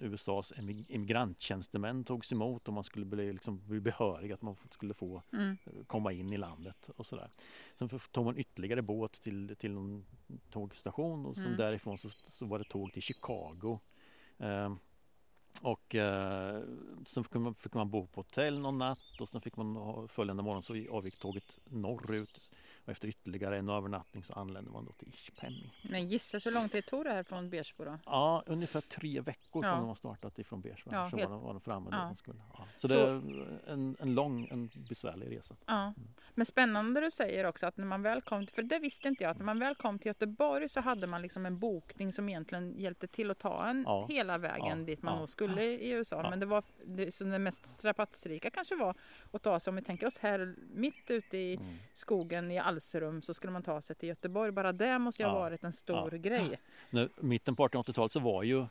[0.00, 0.52] USAs
[0.88, 5.56] immigranttjänstemän togs emot och man skulle bli, liksom, bli behörig att man skulle få Mm.
[5.86, 7.30] komma in i landet och sådär.
[7.78, 10.04] Sen tog man ytterligare båt till, till någon
[10.50, 11.56] tågstation och Mm.
[11.56, 13.78] därifrån så, så var det tåg till Chicago.
[14.38, 14.74] Eh,
[15.62, 16.62] och eh,
[17.06, 20.08] sen fick man, fick man bo på hotell någon natt och sen fick man ha-
[20.08, 22.50] följande morgon så avgick tåget norrut.
[22.88, 25.74] Och efter ytterligare en övernattning så anlände man då till Ishpeming.
[25.82, 27.98] Men gissas hur lång tid tog det här från Beersbo då?
[28.06, 29.72] Ja, ungefär tre veckor Ja.
[29.72, 31.96] från de har startat ifrån Beersberg Ja, så helt- var de, var de framme Ja.
[31.96, 32.38] där de skulle.
[32.58, 32.64] Ja.
[32.78, 33.12] Så, Så- det är
[33.72, 35.54] en, en lång, en besvärlig resa.
[35.66, 35.94] Ja.
[36.34, 39.30] Men spännande du säger också att när man väl kom, för det visste inte jag,
[39.30, 42.74] att när man väl kom till Göteborg så hade man liksom en bokning som egentligen
[42.78, 44.06] hjälpte till att ta en Ja.
[44.08, 44.86] hela vägen Ja.
[44.86, 45.18] dit man Ja.
[45.20, 46.20] nog skulle i USA.
[46.22, 46.30] Ja.
[46.30, 48.94] Men det var det, så det mest strapatsrika kanske var
[49.32, 51.76] att ta sig, om vi tänker oss här mitt ute i Mm.
[51.94, 54.52] skogen i Alserum så skulle man ta sig till Göteborg.
[54.52, 56.60] Bara det måste ju ha varit en stor grej.
[56.90, 58.66] Nu, mitten på 1880-talet så var ju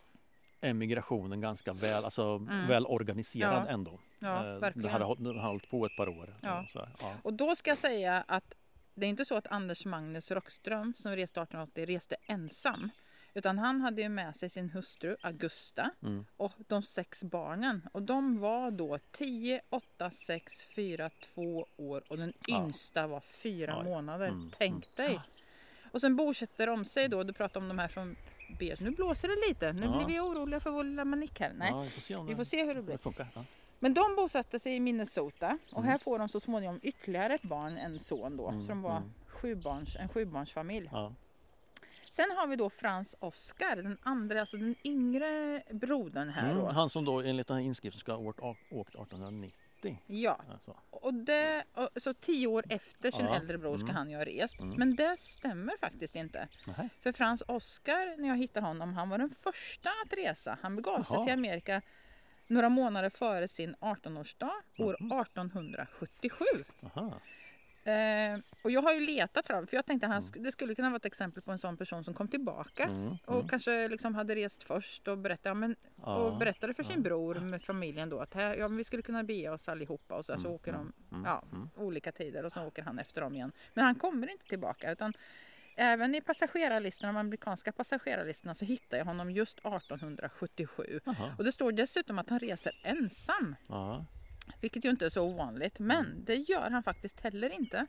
[0.62, 2.68] emigrationen ganska väl, alltså, Mm.
[2.68, 3.72] väl organiserad Ja.
[3.74, 4.00] ändå.
[4.20, 6.36] Ja, Eh, det hade hållit- på ett par år.
[6.42, 6.66] Ja.
[6.76, 7.14] Här, ja.
[7.24, 8.54] Och då ska jag säga att
[8.94, 12.90] det är inte så att Anders Magnus Rockström som reste 1880 reste ensam.
[13.38, 16.26] Utan han hade ju med sig sin hustru Augusta Mm.
[16.38, 17.88] och de sex barnen.
[17.92, 22.64] Och de var då 10, 8, 6, 4, 2 år och den Ja.
[22.66, 23.84] yngsta var 4 Ja, ja.
[23.84, 24.28] månader.
[24.28, 25.20] Mm, Tänk dig!
[25.92, 28.16] Och sen bosätter de sig då, du pratar om de här från
[28.60, 28.80] Beers.
[28.80, 29.98] Nu blåser det lite, nu Ja.
[29.98, 31.54] blir vi oroliga för vår lilla manik här.
[31.58, 31.70] Nej.
[31.72, 32.92] Ja, vi får Vi får se hur det blir.
[32.94, 33.28] det funkar.
[33.36, 33.44] Ja.
[33.80, 35.90] Men de bosatte sig i Minnesota och Mm.
[35.90, 38.50] här får de så småningom ytterligare ett barn, en son då.
[38.50, 39.10] Mm, Så de var mm.
[39.28, 40.90] sjubarns, en sjubarnsfamilj.
[40.92, 41.14] Ja.
[42.18, 46.90] Sen har vi då Frans Oskar, den andra, alltså den yngre brodern här Mm, han
[46.90, 50.00] som då enligt den här inskriften ska ha åkt, åkt 1890.
[50.08, 50.78] Ja, Alltså.
[50.90, 53.96] och det, och, så tio år efter sin Ja, äldre bror ska mm.
[53.96, 54.60] han ju ha rest.
[54.60, 54.76] Mm.
[54.78, 56.48] Men det stämmer faktiskt inte.
[56.68, 56.90] Nähä.
[57.02, 60.58] För Frans Oskar, när jag hittar honom, han var den första att resa.
[60.62, 61.82] Han begav sig till Amerika
[62.48, 65.12] några månader före sin 18-årsdag, år Mhm.
[65.22, 66.46] 1877.
[66.84, 67.14] Aha.
[67.88, 70.76] Eh, och jag har ju letat fram, för jag tänkte att han, sk- det skulle
[70.76, 72.84] kunna vara ett exempel på en sån person som kom tillbaka.
[72.84, 73.48] Mm, Och mm.
[73.48, 76.90] kanske liksom hade rest först och, berättade, ja, men, Ja, och berättade för ja.
[76.90, 80.26] sin bror med familjen då att här, ja, vi skulle kunna bege oss allihopa och
[80.26, 81.70] så, så Mm, åker de mm, ja, mm.
[81.76, 83.52] olika tider och så åker han efter dem igen.
[83.74, 85.14] Men han kommer inte tillbaka utan
[85.76, 91.00] även i passagerarlistorna, de amerikanska passagerarlistorna så hittar jag honom just 1877.
[91.06, 91.36] Jaha.
[91.38, 93.56] Och det står dessutom att han reser ensam.
[93.68, 94.06] Ja.
[94.62, 95.80] Vilket ju inte är så ovanligt.
[95.80, 97.88] Men det gör han faktiskt heller inte.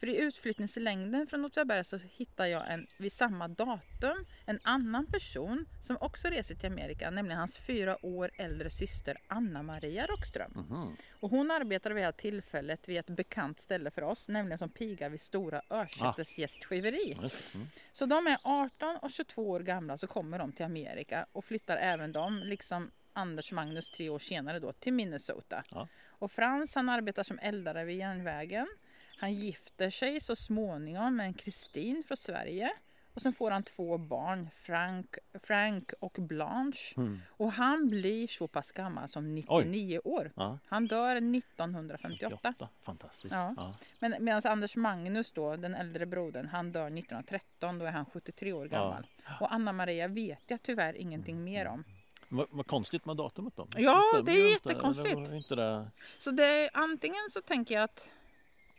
[0.00, 5.66] För i utflyttningslängden från Åtvidaberg så hittar jag en, vid samma datum en annan person
[5.80, 10.52] som också reser till Amerika, nämligen hans fyra år äldre syster Anna-Maria Rockström.
[10.54, 10.96] Mhm.
[11.20, 14.70] Och hon arbetar vid det här tillfället vid ett bekant ställe för oss, nämligen som
[14.70, 17.18] piga vid Stora Örsäters gästgiveri.
[17.22, 17.58] Just det.
[17.58, 17.68] Mm.
[17.92, 21.76] Så de är 18 och 22 år gamla så kommer de till Amerika och flyttar
[21.76, 25.64] även de, liksom Anders Magnus tre år senare då, till Minnesota.
[25.70, 25.88] Ja.
[26.08, 28.68] Och Frans han arbetar som eldare vid järnvägen.
[29.16, 32.72] Han gifter sig så småningom med en Kristin från Sverige.
[33.14, 36.94] Och sen får han två barn, Frank, Frank och Blanche.
[36.96, 37.20] Mm.
[37.28, 40.30] Och han blir så pass gammal som 99 år.
[40.36, 40.58] Ja.
[40.66, 42.38] Han dör 1958.
[42.48, 42.68] 58.
[42.82, 43.34] Fantastiskt.
[43.34, 43.54] Ja.
[43.56, 43.74] Ja.
[43.98, 47.78] Men medan Anders Magnus då, den äldre brodern, han dör 1913.
[47.78, 49.06] Då är han 73 år gammal.
[49.40, 51.84] Och Anna Maria vet jag tyvärr ingenting mer om.
[52.32, 53.68] Vad, vad konstigt med datumet då.
[53.76, 54.68] Ja, stämmer det är inte.
[54.68, 55.32] jättekonstigt.
[55.32, 55.90] Inte det...
[56.18, 58.08] Så det, antingen så tänker jag att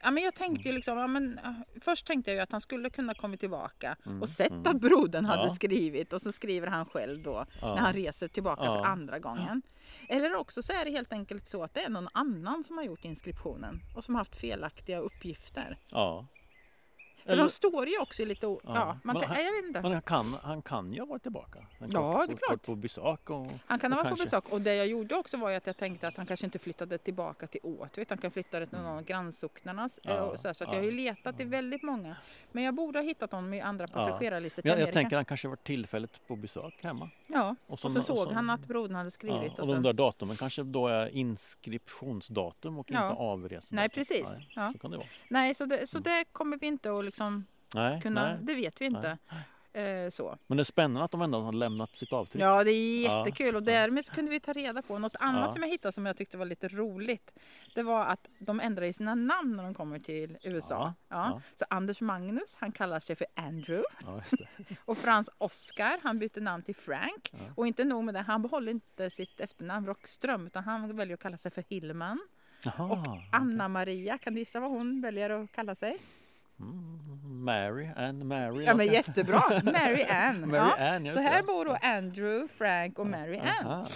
[0.03, 1.39] Ja, men jag tänkte ju liksom, ja, men,
[1.81, 5.43] först tänkte jag ju att han skulle kunna kommit tillbaka och sett att brodern hade
[5.43, 5.49] Ja.
[5.49, 7.75] skrivit och så skriver han själv då Ja.
[7.75, 9.61] när han reser tillbaka för andra gången.
[10.09, 12.83] Eller också så är det helt enkelt så att det är någon annan som har
[12.83, 15.77] gjort inskriptionen och som har haft felaktiga uppgifter.
[15.89, 16.25] Ja.
[17.25, 18.47] För de står ju också lite...
[18.47, 18.71] o- Ja.
[18.75, 19.81] Ja, man kan, han- jag vet inte.
[19.81, 21.59] Men han kan, han kan ju ha varit tillbaka.
[21.79, 22.63] En Ja, kort- det är klart.
[22.65, 23.29] på besök.
[23.29, 25.77] Och, Han kan ha varit på besök och det jag gjorde också var att jag
[25.77, 28.05] tänkte att han kanske inte flyttade tillbaka till Åtvid.
[28.09, 29.99] Han kan flytta till någon av grannsocknarnas.
[30.03, 30.17] Mm.
[30.17, 32.15] Ja, eh, och så så ja, jag har ju letat i väldigt många.
[32.51, 33.93] Men jag borde ha hittat honom i andra Ja.
[33.93, 37.09] passagerarlistor till Jag, jag tänker han kanske varit tillfälligt på besök hemma.
[37.27, 39.51] Ja, och Och så, så- och såg så- han att brodern hade Ja, skrivit.
[39.53, 43.09] och och de där datumen kanske då är inskriptionsdatum och Ja.
[43.09, 43.75] inte avresedatum.
[43.75, 44.25] Nej, precis.
[44.37, 44.71] Nej, Ja.
[44.73, 45.07] Så kan det vara.
[45.29, 47.45] nej, så det, så det kommer vi inte att liksom
[47.75, 48.25] Nej, kunna...
[48.25, 48.37] nej.
[48.41, 49.17] Det vet vi inte.
[49.73, 50.37] Eh, så.
[50.47, 52.43] Men det är spännande att de ändå har lämnat sitt avtryck.
[52.43, 55.51] Ja, det är jättekul och därmed så kunde vi ta reda på något annat Ja.
[55.51, 57.31] som jag hittade som jag tyckte var lite roligt.
[57.75, 60.93] Det var att de ändrar ju sina namn när de kommer till USA.
[61.07, 61.41] Ja, Ja.
[61.55, 63.83] Så Anders Magnus, han kallar sig för Andrew
[64.85, 67.31] och Frans Oskar, han byter namn till Frank.
[67.55, 71.21] Och inte nog med det, han behåller inte sitt efternamn Rockström utan han väljer att
[71.23, 72.19] kalla sig för Hillman.
[72.63, 75.97] Jaha, Och Anna-Maria, kan du gissa vad hon väljer att kalla sig?
[76.61, 78.63] Mm, Mary, Ann, Mary.
[78.65, 79.61] Ja men jättebra!
[79.63, 80.49] Mary Ann.
[80.49, 80.93] Mary ja.
[80.95, 83.67] Ann, Så här bor då Andrew, Frank och Mary Ann.
[83.67, 83.87] Aha.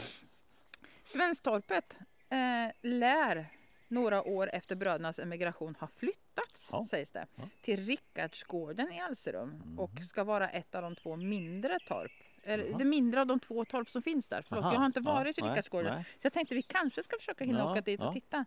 [1.04, 1.98] Svensktorpet
[2.30, 3.48] eh, lär
[3.88, 6.86] några år efter brödernas emigration ha flyttats, Ja.
[6.90, 7.44] sägs det, Ja.
[7.62, 9.80] till Rickardsgården i Alserum Mhm.
[9.80, 12.12] och ska vara ett av de två mindre torp.
[12.48, 14.42] Eller, det mindre av de två torp som finns där.
[14.50, 14.74] Förlåt, Aha.
[14.74, 16.04] jag har inte Ja, varit i Rickardsgården.
[16.04, 18.14] Så jag tänkte vi kanske ska försöka hinna Ja, åka dit och ja.
[18.14, 18.46] titta.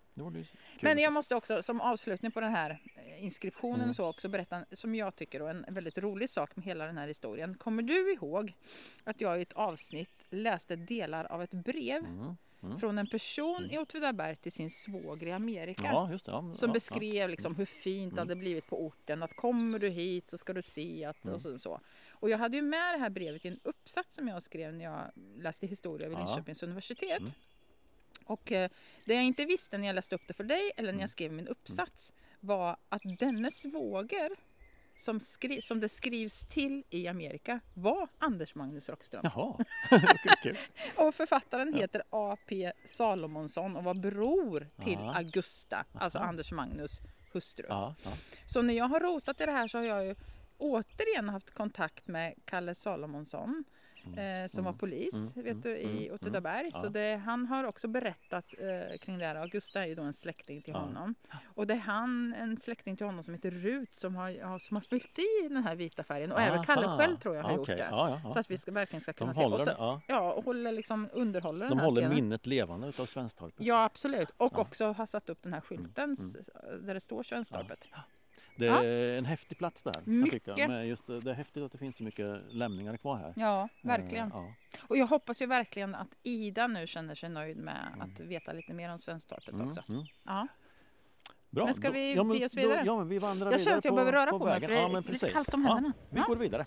[0.81, 3.91] Men jag måste också som avslutning på den här eh, inskriptionen Mm.
[3.91, 6.99] och så också berätta som jag tycker är en väldigt rolig sak med hela den
[6.99, 7.55] här historien.
[7.55, 8.53] Kommer du ihåg
[9.05, 12.37] att jag i ett avsnitt läste delar av ett brev Mm.
[12.63, 12.79] Mm.
[12.81, 15.83] från en person i Åtvidaberg till sin svåger i Amerika?
[15.93, 16.19] Ja, det.
[16.27, 18.29] Ja, Som ja, beskrev liksom hur fint det Mm.
[18.29, 19.23] hade blivit på orten.
[19.23, 21.35] Att kommer du hit så ska du se att Mm.
[21.35, 21.81] och så, så.
[22.21, 24.85] Och jag hade ju med det här brevet i en uppsats som jag skrev när
[24.85, 26.19] jag läste historia vid.
[26.19, 27.21] Linköpings universitet.
[27.21, 27.33] Mm.
[28.25, 28.71] Och eh,
[29.05, 31.01] det jag inte visste när jag läste upp det för dig eller när Mm.
[31.01, 34.31] jag skrev min uppsats var att denne svåger
[34.99, 39.21] som, skri- som det skrivs till i Amerika var Anders Magnus Rockström.
[39.25, 39.65] Jaha,
[40.43, 40.57] kul.
[40.97, 41.81] Och författaren Ja.
[41.81, 42.73] heter A.P.
[42.85, 45.15] Salomonsson och var bror till Ja.
[45.17, 46.29] Augusta, alltså Aha.
[46.29, 47.01] Anders Magnus
[47.33, 47.67] hustru.
[47.69, 47.95] Ja.
[48.47, 50.15] Så när jag har rotat i det här så har jag ju
[50.59, 53.65] återigen haft kontakt med Kalle Salomonsson
[54.05, 54.43] Mm.
[54.45, 55.45] eh, som var polis Mm.
[55.45, 55.97] vet du, Mm.
[55.97, 56.15] i Mm.
[56.15, 56.71] Åtvidaberg.
[56.73, 56.81] Ja.
[56.83, 59.35] Så det, han har också berättat eh, kring det här.
[59.35, 60.81] Augusta är ju då en släkting till Ja.
[60.81, 61.15] honom.
[61.45, 64.77] Och det är han, en släkting till honom som heter Rut som har, ja, som
[64.77, 66.33] har fyllt i den här vita färgen.
[66.33, 66.99] Och även Kalle Aha.
[66.99, 67.79] själv tror jag har Okej, gjort det.
[67.79, 68.33] Ja, ja, ja.
[68.33, 69.45] Så att vi ska, verkligen ska kunna se.
[69.45, 70.01] Och så, ja.
[70.09, 72.15] ja, och håller liksom, underhåller den De här håller stenen.
[72.17, 73.61] minnet levande utav Svensktorpet.
[73.67, 74.31] Ja absolut.
[74.37, 74.61] Och Ja.
[74.61, 76.87] också har satt upp den här skylten Mm.
[76.87, 77.89] där det står Svensktorpet.
[78.59, 79.93] Det är en häftig plats där.
[79.93, 80.51] kan jag tycka.
[80.53, 80.69] Mycket.
[80.69, 83.33] Men just det, det är häftigt att det finns så mycket lämningar kvar här.
[83.37, 84.27] Ja, verkligen.
[84.33, 84.55] Eh, Ja.
[84.89, 88.01] Och jag hoppas ju verkligen att Ida nu känner sig nöjd med Mm.
[88.01, 89.83] att veta lite mer om Svensktorpet Mm, också.
[89.89, 90.05] mm.
[90.25, 90.47] Ja.
[91.51, 91.65] Bra.
[91.65, 92.83] Men ska då- vi ja, men bege oss då- vidare?
[92.87, 94.69] Ja, men vi vandrar Jag känner att jag på, behöver röra på på mig, vägen.
[94.69, 95.95] för det är ja, lite kallt om Ja, händerna.
[96.11, 96.25] vi Ja.
[96.27, 96.65] går vidare.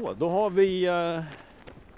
[0.00, 1.22] Så, då har vi eh,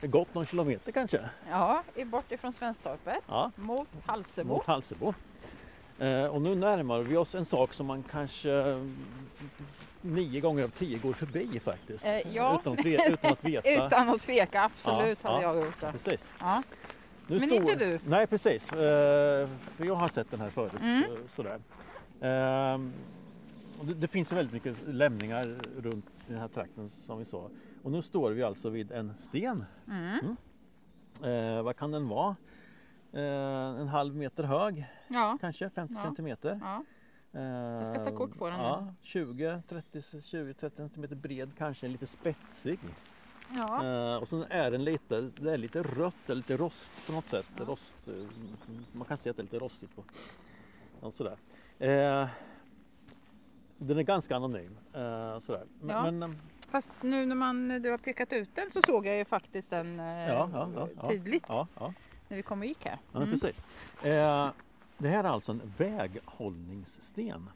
[0.08, 1.20] gått någon kilometer kanske.
[1.50, 4.54] Ja, bort ifrån Svensktorpet Ja, mot Halsebo.
[4.54, 5.14] mot Halsebo.
[5.98, 8.86] Eh, och nu närmar vi oss en sak som man kanske eh,
[10.00, 12.04] nio gånger av tio går förbi faktiskt.
[12.06, 12.58] Eh, ja.
[12.60, 13.70] utan, att ve- utan att veta.
[13.86, 15.54] Utan att tveka, absolut Ja, hade ja.
[15.54, 15.92] jag gjort det.
[15.92, 16.26] Precis.
[16.40, 16.62] Ja.
[17.26, 17.98] Nu Men står- inte du.
[18.06, 20.72] Nej precis, eh, för jag har sett den här förut.
[20.80, 21.02] Mm.
[21.02, 21.58] eh, Sådär.
[22.20, 22.92] Ehm,
[23.80, 27.48] det, det finns väldigt mycket lämningar runt den här trakten som vi sa.
[27.82, 29.64] Och nu står vi alltså vid en sten.
[29.88, 30.36] Mm.
[31.24, 32.36] Eh, vad kan den vara?
[33.12, 35.38] Eh, en halv meter hög Ja.
[35.40, 36.02] kanske, 50 Ja.
[36.02, 36.60] centimeter.
[36.62, 36.84] ja.
[37.78, 38.92] Jag ska ta kort på den Ja, nu.
[39.02, 42.78] 20-30 centimeter bred kanske, lite spetsig.
[43.56, 43.84] ja.
[43.86, 47.26] Eh, och sen är den lite, det är lite rött, eller lite rost på något
[47.26, 47.46] sätt.
[47.58, 47.64] Ja.
[47.64, 48.14] Rost, eh,
[48.92, 50.04] man kan se att det är lite rostigt på.
[51.00, 51.36] Ja, sådär.
[51.78, 52.28] Eh,
[53.78, 54.78] den är ganska anonym.
[54.92, 55.66] Eh, sådär.
[55.80, 56.10] Men, Ja.
[56.10, 56.38] men, eh,
[56.72, 60.00] Fast nu när man, du har pekat ut den så såg jag ju faktiskt den
[60.00, 61.48] eh, Ja, ja, ja, tydligt
[62.28, 62.98] när vi kom och gick här.
[63.14, 63.30] Mm.
[63.30, 63.62] precis.
[64.04, 64.50] Eh,
[64.98, 67.50] det här är alltså en väghållningssten.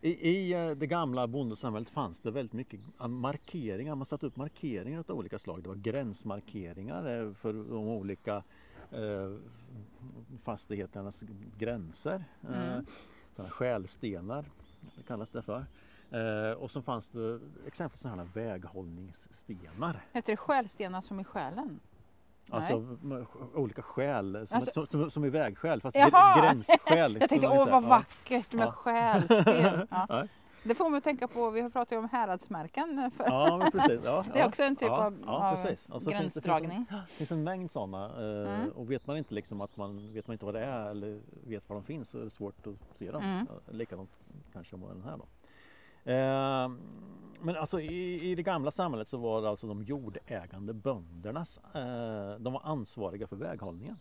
[0.00, 3.94] I i eh, det gamla bondesamhället fanns det väldigt mycket markeringar.
[3.94, 5.62] Man satte upp markeringar av olika slag.
[5.62, 8.42] Det var gränsmarkeringar eh, för de olika
[8.90, 9.36] eh,
[10.42, 11.22] fastigheternas
[11.58, 12.24] gränser.
[12.42, 12.86] Eh, Mm.
[13.36, 14.44] sådana skälstenar
[14.96, 15.66] det kallas det för.
[16.10, 20.00] Eh, och så fanns det exempelvis sådana här väghållningsstenar.
[20.12, 21.80] Heter det själstenar som i själen?
[22.50, 22.96] Alltså
[23.54, 26.10] olika skäl som, Alltså- som, som, som är vägskäl fast Jaha!
[26.36, 27.16] gr- gränsskäl.
[27.20, 28.70] Jag tänkte man åh vad vackert med Ja.
[28.70, 29.86] själsten.
[30.08, 30.26] Ja.
[30.66, 33.10] Det får att tänka på, vi har pratat om häradsmärken.
[33.16, 34.00] För, Ja, precis.
[34.04, 35.80] Ja, Det är också en typ ja, av- ja, precis.
[35.86, 36.86] Finns det- gränsdragning.
[36.86, 38.68] finns Det finns en mängd sådana eh, Mm.
[38.70, 41.68] och vet man inte liksom att man vet man inte vad det är eller vet
[41.68, 43.22] var de finns så är det svårt att se dem.
[43.22, 43.46] Mm.
[43.70, 44.10] Likadant
[44.52, 45.24] kanske med den här då.
[46.04, 46.68] Eh,
[47.40, 52.38] men alltså i, i det gamla samhället så var det alltså de jordägande böndernas, eh,
[52.38, 53.96] de var ansvariga för väghållningen.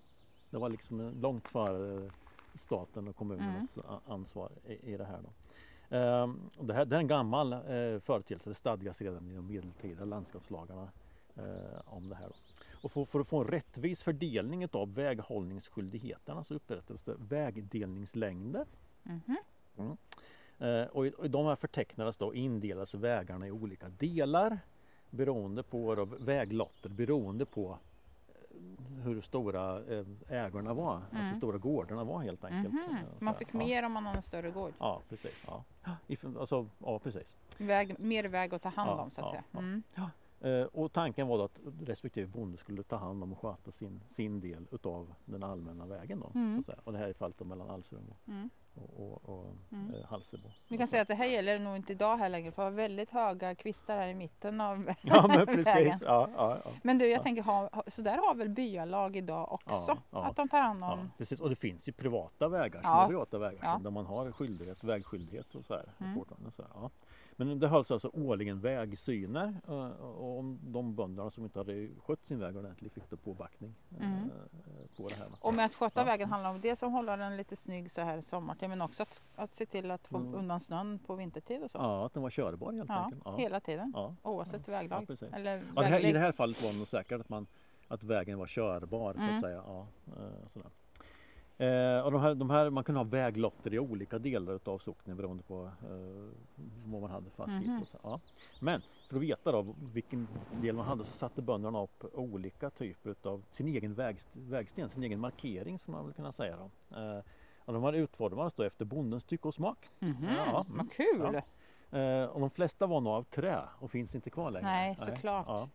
[0.49, 2.11] Det var liksom långt före
[2.55, 3.99] staten och kommunernas Mm.
[4.07, 5.19] ansvar i, i det här.
[5.23, 5.29] Då.
[5.97, 9.47] Ehm, och det, här, det är en gammal eh, företeelse, det stadgas redan i de
[9.47, 10.87] medeltida landskapslagarna
[11.35, 12.27] eh, om det här.
[12.27, 12.35] Då.
[12.81, 18.65] Och för, för att få en rättvis fördelning av väghållningsskyldigheterna så upprättades det vägdelningslängder.
[19.03, 19.37] Mhm.
[19.77, 19.91] Eh,
[20.91, 24.59] och, i, och i de här förtecknades då indelas vägarna i olika delar
[25.09, 27.77] beroende på då, väglotter beroende på
[28.27, 31.35] eh, hur hur stora eh, ägorna var, alltså Mm.
[31.37, 32.73] stora gårdarna var helt enkelt.
[32.73, 33.57] Eh, så Man fick ja.
[33.57, 34.73] mer om man hade en större gård.
[34.79, 35.45] Ja, precis.
[35.47, 35.63] Ja.
[36.39, 37.37] Alltså, ja, precis.
[37.57, 39.43] Väg, mer väg att ta hand Ja, om så att säga.
[39.57, 39.83] Mm.
[40.41, 44.01] Eh, och tanken var då att respektive bonde skulle ta hand om och sköta sin,
[44.07, 46.19] sin del utav den allmänna vägen.
[46.19, 46.63] Då, Mm.
[46.83, 48.49] Och det här är fallet mellan Alsrum och, Mm.
[48.75, 49.93] Och, och, och Mm.
[49.93, 50.51] eh, Halsebo.
[50.69, 52.75] Vi kan säga att det här gäller nog inte idag här längre för det var
[52.77, 55.65] väldigt höga kvistar här i mitten av Ja men precis.
[55.65, 55.99] vägen.
[56.01, 56.71] Ja, ja, ja.
[56.83, 57.23] Men du, jag Ja.
[57.23, 59.97] tänker, ha, så där har väl byalag idag också?
[60.11, 60.23] Ja.
[60.25, 61.11] Att de tar hand om...
[61.17, 61.39] precis.
[61.41, 63.05] Och det finns ju privata vägar, Ja.
[63.07, 65.85] privata vägar där man har skyldighet, vägskyldighet och så här.
[65.99, 66.15] Mm.
[66.15, 66.89] fortfarande Så här.
[67.37, 72.25] Men det hölls alltså årligen vägsyner eh, och om de bönderna som inte hade skött
[72.25, 74.29] sin väg ordentligt fick då påbackning eh, Mm.
[74.97, 75.27] på det här.
[75.39, 76.05] Och med att sköta Ja.
[76.05, 79.21] vägen handlar om det som håller den lite snygg så här sommartid men också att,
[79.35, 80.35] att se till att få Mm.
[80.35, 81.77] undan snön på vintertid och så.
[81.77, 83.21] Ja, att den var körbar helt Ja, enkelt.
[83.25, 83.35] Ja.
[83.37, 83.91] hela tiden.
[83.95, 84.15] Ja.
[84.23, 85.07] Oavsett Ja, väglag.
[85.07, 85.33] precis.
[85.33, 86.13] Eller Ja, det här, I väglägg.
[86.13, 87.47] det här fallet var det nog säkert att, man,
[87.87, 89.35] att vägen var körbar så Mm.
[89.35, 89.63] att säga.
[89.67, 90.69] Ja, eh, sådär.
[91.63, 95.17] Eh, och de här, de här, man kunde ha väglotter i olika delar av socknen
[95.17, 96.29] beroende på eh,
[96.85, 97.65] vad man hade fastighet.
[97.67, 97.81] Mhm.
[97.81, 98.19] Och så, ja.
[98.59, 100.27] Men för att veta då vilken
[100.61, 105.03] del man hade så satte bönderna upp olika typer av sin egen vägst, vägsten, sin
[105.03, 106.57] egen markering som man vill kunna säga.
[106.57, 106.97] Då.
[106.99, 107.21] Eh,
[107.65, 109.87] och de här utformades då efter bondens tycke och smak.
[109.99, 110.77] Mhm, Ja, mm.
[110.77, 111.41] Vad kul!
[111.91, 111.99] Ja.
[111.99, 114.67] Eh, och de flesta var nog av trä och finns inte kvar längre.
[114.67, 115.45] Nej, såklart.
[115.47, 115.69] Ja.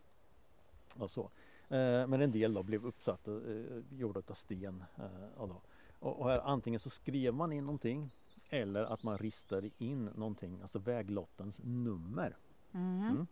[0.98, 1.30] Och så.
[1.68, 4.84] Eh, men en del då blev uppsatta, eh, gjorda av sten.
[4.96, 5.60] Eh, och, då.
[6.00, 8.10] Och, och här, antingen så skrev man in någonting
[8.50, 12.36] eller att man ristade in någonting, alltså väglottens nummer.
[12.70, 13.06] Mhm.
[13.06, 13.26] Mm.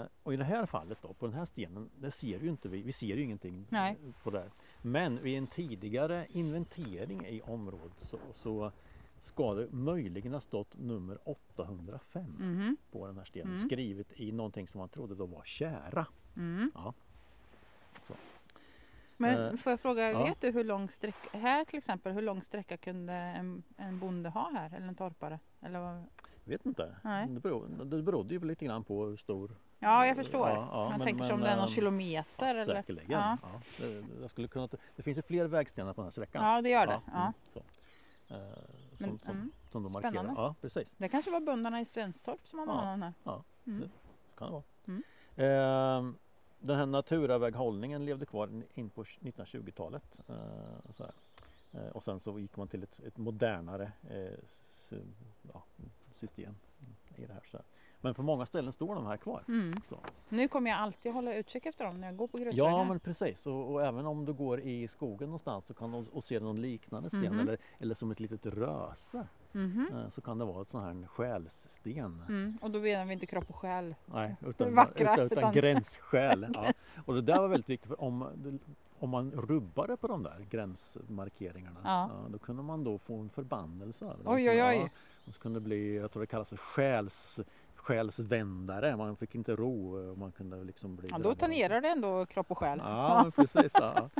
[0.00, 2.68] Eh, och i det här fallet då, på den här stenen, det ser ju inte
[2.68, 3.96] vi, vi ser ju ingenting Nej.
[4.22, 4.38] på det.
[4.38, 4.50] här.
[4.82, 8.72] Men vid en tidigare inventering i området så, så
[9.20, 12.76] ska det möjligen ha stått nummer 805 Mhm.
[12.90, 13.54] på den här stenen.
[13.54, 13.66] Mm.
[13.68, 16.06] Skrivet i någonting som man trodde då var kära.
[16.36, 16.70] Mm.
[16.74, 16.94] Ja.
[18.04, 18.14] Så.
[19.16, 20.24] Men Eh, får jag fråga, ja.
[20.24, 24.28] vet du hur lång sträcka, här till exempel, hur lång sträcka kunde en, en bonde
[24.28, 24.74] ha här?
[24.76, 25.38] Eller en torpare?
[25.60, 26.04] Eller vad?
[26.44, 26.96] Vet inte.
[27.02, 27.26] Nej.
[27.28, 29.56] Det, beror, det berodde ju lite grann på hur stor.
[29.78, 30.48] Ja, jag förstår.
[30.48, 32.46] Ja, ja, jag men- tänker sig om det är någon ehm, kilometer.
[32.46, 32.64] Ja, eller?
[32.74, 33.10] säkerligen.
[33.10, 33.38] Ja.
[33.42, 33.60] Ja.
[33.78, 36.44] det, jag skulle kunna, det finns ju fler vägstenar på den här sträckan.
[36.44, 37.00] ja, det gör det.
[37.12, 37.20] Ja.
[37.20, 37.58] mm, så.
[38.34, 38.38] Eh,
[38.98, 39.52] som, Men, som, mm.
[39.72, 40.12] som de markerar.
[40.12, 40.40] Spännande.
[40.40, 40.88] Ja, precis.
[40.96, 42.84] Det kanske var bönderna i Svenstorp som hade Ja.
[42.90, 43.12] den här.
[43.24, 43.90] Ja, Mm.
[44.38, 44.62] kan det vara.
[44.86, 45.02] Mm.
[45.36, 46.14] Eh,
[46.60, 50.20] den här naturaväghållningen levde kvar in- på 1920-talet.
[50.28, 51.06] Eh.
[51.72, 54.38] Eh, och sen så gick man till ett, ett modernare eh,
[55.52, 55.62] ja,
[56.14, 56.54] system
[57.16, 57.42] i det här.
[57.50, 57.58] Så.
[58.00, 59.44] Men på många ställen står de här kvar.
[59.48, 59.74] Mm.
[59.88, 59.98] Så.
[60.28, 62.70] Nu kommer jag alltid hålla utkik efter dem när jag går på grusvägar.
[62.70, 66.04] Ja men precis och, och även om du går i skogen någonstans så kan du
[66.12, 67.38] och ser någon liknande sten Mhm.
[67.40, 69.88] eller, eller som ett litet röse Mhm.
[69.94, 72.22] eh, så kan det vara ett sån här själssten.
[72.28, 72.58] Mm.
[72.62, 73.94] Och då menar vi inte kropp och själ.
[74.06, 76.46] Nej, utan, Vackra, utan, utan utan- gränsskäl.
[76.54, 76.66] Ja.
[77.06, 78.28] Och det där var väldigt viktigt för om,
[78.98, 82.10] om man rubbade på de där gränsmarkeringarna Ja.
[82.28, 84.04] då kunde man då få en förbannelse.
[84.24, 84.76] Oj, oj, oj.
[84.76, 84.88] Ja,
[85.28, 87.40] och så kunde det bli, jag tror det kallas för själs,
[87.74, 88.96] själsvändare.
[88.96, 92.50] Man fick inte ro och man kunde liksom bli Ja, då tangerar det ändå kropp
[92.50, 92.78] och själ.
[92.84, 93.72] Ja, precis.
[93.74, 94.10] Ja.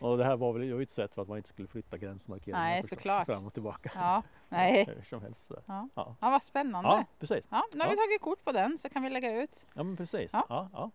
[0.00, 2.64] Och det här var väl ju ett sätt för att man inte skulle flytta gränsmarkeringarna
[2.64, 3.26] Nej, såklart.
[3.26, 3.90] fram och tillbaka.
[3.94, 4.84] Ja, nej.
[4.86, 5.44] Hur som helst.
[5.48, 5.62] Ja.
[5.66, 5.88] Ja.
[6.20, 6.88] Ja, vad spännande.
[6.90, 7.44] ja, Ja, precis.
[7.50, 8.02] nu har vi Ja.
[8.02, 9.66] tagit kort på den så kan vi lägga ut.
[9.74, 10.30] Ja, men precis.
[10.32, 10.46] Ja.
[10.48, 10.68] Ja.
[10.72, 10.90] Ja,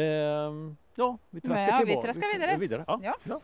[0.00, 2.56] Ehm, ja vi traskar Ja, vi traskar vidare.
[2.56, 2.84] vidare.
[2.88, 3.14] Ja.
[3.24, 3.40] Ja.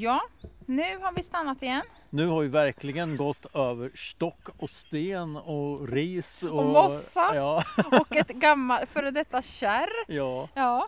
[0.00, 0.20] Ja.
[0.42, 1.82] Ja, nu har vi stannat igen.
[2.10, 7.34] Nu har vi verkligen gått över stock och sten och ris och, Och mossa.
[7.34, 7.64] Ja,
[8.00, 9.88] Och ett gammalt före detta kärr.
[10.08, 10.48] ja.
[10.54, 10.86] Ja.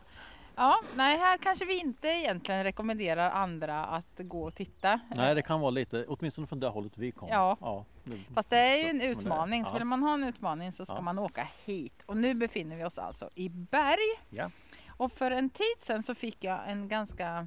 [0.56, 5.00] Ja, nej här kanske vi inte egentligen rekommenderar andra att gå och titta.
[5.16, 7.28] Nej, det kan vara lite, åtminstone från det hållet vi kom.
[7.28, 7.84] Ja.
[8.04, 9.74] det- Fast det är ju en utmaning, så ja.
[9.78, 11.00] vill man ha en utmaning så ska Ja.
[11.00, 12.02] man åka hit.
[12.06, 14.20] Och nu befinner vi oss alltså i Berg.
[14.30, 14.50] Ja.
[14.88, 17.46] Och för en tid sedan så fick jag en ganska,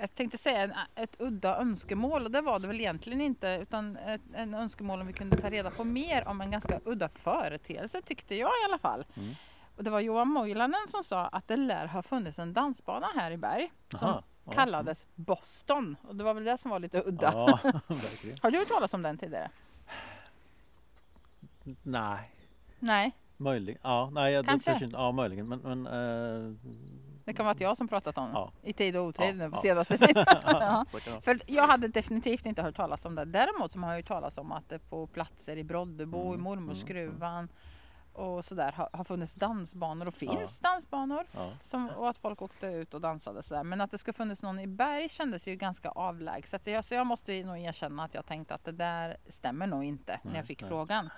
[0.00, 3.96] jag tänkte säga en, ett udda önskemål och det var det väl egentligen inte utan
[3.96, 8.02] ett, en önskemål om vi kunde ta reda på mer om en ganska udda företeelse
[8.02, 9.04] tyckte jag i alla fall.
[9.16, 9.34] Mm.
[9.76, 13.30] Och det var Johan Moilanen som sa att det lär ha funnits en dansbana här
[13.30, 14.52] i Berg som Aha, ja.
[14.52, 17.32] kallades Boston och det var väl det som var lite udda.
[17.34, 17.58] Ja.
[18.42, 19.50] Har du hört talas om den tidigare?
[21.82, 22.30] Nej,
[22.78, 23.80] Nej, möjligen.
[23.84, 24.84] Ja, nej, jag- det Kanske.
[24.84, 25.48] inte- Ja, möjligen.
[25.48, 26.54] Men, men eh,
[27.30, 28.52] det kan vara att jag som pratat om Ja.
[28.62, 29.60] i tid och otid Ja, nu på ja.
[29.60, 30.24] senaste tiden.
[30.44, 30.84] ja.
[31.04, 33.24] så För jag hade definitivt inte hört talas om det.
[33.24, 36.42] Däremot så har jag hört talas om att det på platser i Broddebo, Mm, i
[36.42, 37.48] Mormorsskruvan
[38.12, 41.26] och sådär har, har funnits dansbanor och finns dansbanor.
[41.62, 43.64] Som, och att folk åkte ut och dansade sådär.
[43.64, 46.66] Men att det ska funnits någon i berg kändes ju ganska avlägset.
[46.66, 49.84] Jag, så jag måste ju nog erkänna att jag tänkte att det där stämmer nog
[49.84, 50.68] inte när jag fick nej.
[50.70, 51.10] frågan.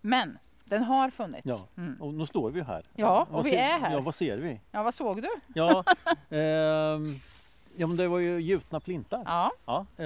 [0.00, 0.38] Men
[0.72, 1.46] den har funnits.
[1.46, 1.66] Ja.
[1.76, 2.02] Mm.
[2.02, 2.84] Och nu står vi här.
[2.94, 3.92] Ja, och Vad vi ser- är här.
[3.92, 4.60] Ja, vad ser vi?
[4.70, 5.28] Ja, vad såg du?
[5.54, 5.84] Ja,
[6.30, 7.14] ehm,
[7.76, 9.22] ja men det var ju gjutna plintar.
[9.26, 10.04] Ja, Ja, eh,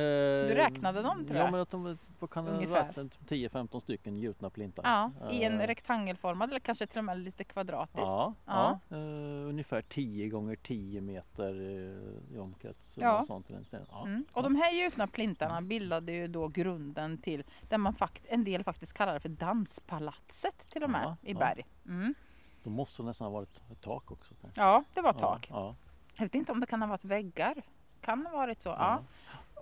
[0.49, 1.53] du räknade dem tror Ja, jag.
[1.53, 2.93] men att de vad kan det Ungefär.
[2.97, 3.09] vara?
[3.29, 4.83] 10-15 stycken gjutna plintar.
[4.85, 7.99] Ja, i en Eh, rektangelformad eller kanske till och med lite kvadratiskt.
[7.99, 8.81] Ja, Ja.
[8.89, 8.97] ja.
[8.97, 12.99] eh, ungefär 10 gånger 10 meter eh, i omkrets.
[13.01, 13.21] Ja.
[13.21, 14.03] och Sånt ja.
[14.07, 14.25] Mm.
[14.33, 18.65] Och de här gjutna plintarna bildade ju då grunden till det man fakt en del
[18.65, 21.35] faktiskt kallar för danspalatset till och med i.
[21.35, 21.67] Berg.
[21.87, 22.15] Mm.
[22.63, 24.35] Då måste det nästan ha varit ett tak också.
[24.41, 24.61] kanske.
[24.61, 25.47] Ja, det var tak.
[25.51, 25.75] Ja,
[26.15, 27.63] Jag vet inte om det kan ha varit väggar.
[28.01, 28.69] Kan ha varit så.
[28.69, 29.01] Ja.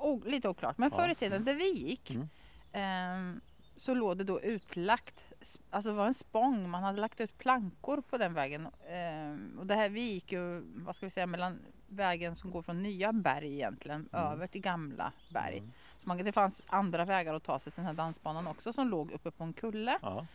[0.00, 0.78] O, lite oklart.
[0.78, 2.28] Men förr i tiden där vi gick Mm.
[2.74, 3.40] Ehm,
[3.76, 5.24] så låg det då utlagt,
[5.70, 8.68] alltså det var en spång, man hade lagt ut plankor på den vägen.
[8.88, 11.58] Ehm, och det här, vi gick ju, vad ska vi säga, mellan
[11.88, 14.26] vägen som går från nya berg egentligen Mm.
[14.32, 15.58] över till gamla berg.
[15.58, 15.70] Mm.
[16.02, 18.88] Så man, det fanns andra vägar att ta sig till den här dansbanan också som
[18.88, 19.98] låg uppe på en kulle.
[20.02, 20.26] Ja.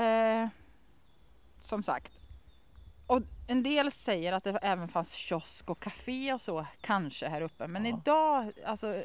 [0.00, 0.48] Eh,
[1.62, 2.12] som sagt.
[3.06, 7.40] Och en del säger att det även fanns kiosk och café och så kanske här
[7.42, 7.66] uppe.
[7.66, 7.98] Men Ja.
[7.98, 9.02] idag, alltså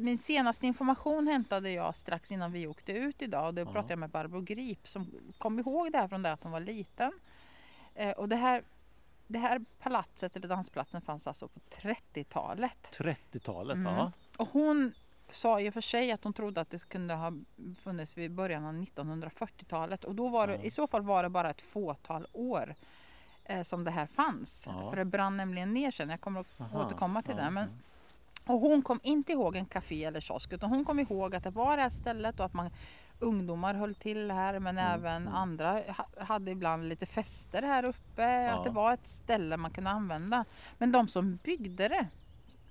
[0.00, 3.46] min senaste information hämtade jag strax innan vi åkte ut idag.
[3.46, 3.72] Och då Ja.
[3.72, 6.60] pratade jag med Barbro Grip som kom ihåg det här från det att hon var
[6.60, 7.12] liten.
[7.94, 8.62] Eh, och det här,
[9.26, 12.90] det här palatset eller dansplatsen fanns alltså på 30-talet.
[12.98, 13.94] 30-talet, Mm.
[13.94, 14.12] ja.
[14.36, 14.92] Och hon
[15.30, 17.32] sa ju för sig att hon trodde att det kunde ha
[17.82, 20.62] funnits vid början av 1940-talet och då var det, Ja.
[20.62, 22.74] i så fall var det bara ett fåtal år
[23.44, 24.64] eh, som det här fanns.
[24.66, 24.90] Ja.
[24.90, 26.10] För det brann nämligen ner sen.
[26.10, 27.50] Jag kommer att Aha, återkomma till ja, det.
[27.50, 27.68] Men.
[28.50, 31.50] Och hon kom inte ihåg en café eller kiosk utan hon kom ihåg att det
[31.50, 32.70] var det här stället och att man
[33.18, 35.34] ungdomar höll till här men Mm, även mm.
[35.34, 38.22] andra ha- hade ibland lite fester här uppe.
[38.22, 38.50] Ja.
[38.58, 40.44] Att det var ett ställe man kunde använda.
[40.78, 42.06] Men de som byggde det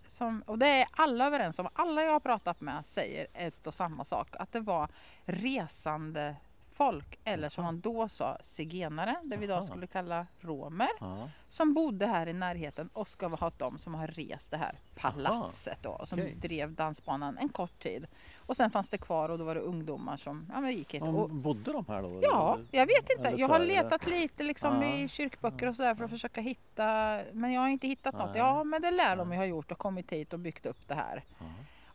[0.07, 3.73] som, och det är alla överens om, alla jag har pratat med säger ett och
[3.73, 4.35] samma sak.
[4.39, 4.89] Att det var
[5.25, 6.35] resande
[6.79, 10.89] folk eller som man då sa zigenare, det vi idag skulle kalla romer.
[10.99, 11.29] Ja.
[11.47, 15.77] Som bodde här i närheten och ska ha de som har rest det här palatset
[15.81, 16.01] då.
[16.03, 16.35] Som Okej.
[16.35, 18.07] drev dansbanan en kort tid.
[18.37, 21.01] Och sen fanns det kvar och då var det ungdomar som ja, men gick hit.
[21.01, 22.19] Och, Bodde de här då?
[22.21, 23.33] Ja, jag vet inte.
[23.37, 27.19] Jag har letat lite liksom i kyrkböcker och sådär för att försöka hitta.
[27.33, 28.35] Men jag har inte hittat något.
[28.35, 30.95] Ja, men det lär de ju ha gjort och kommit hit och byggt upp det
[30.95, 31.23] här.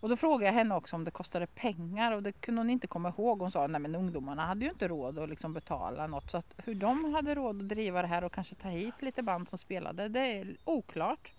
[0.04, 2.86] Och då frågade jag henne också om det kostade pengar och det kunde hon inte
[2.86, 3.40] komma ihåg.
[3.40, 6.30] Hon sa nej men ungdomarna hade ju inte råd att liksom betala något.
[6.30, 9.22] Så att hur de hade råd att driva det här och kanske ta hit lite
[9.22, 11.32] band som spelade, det är oklart.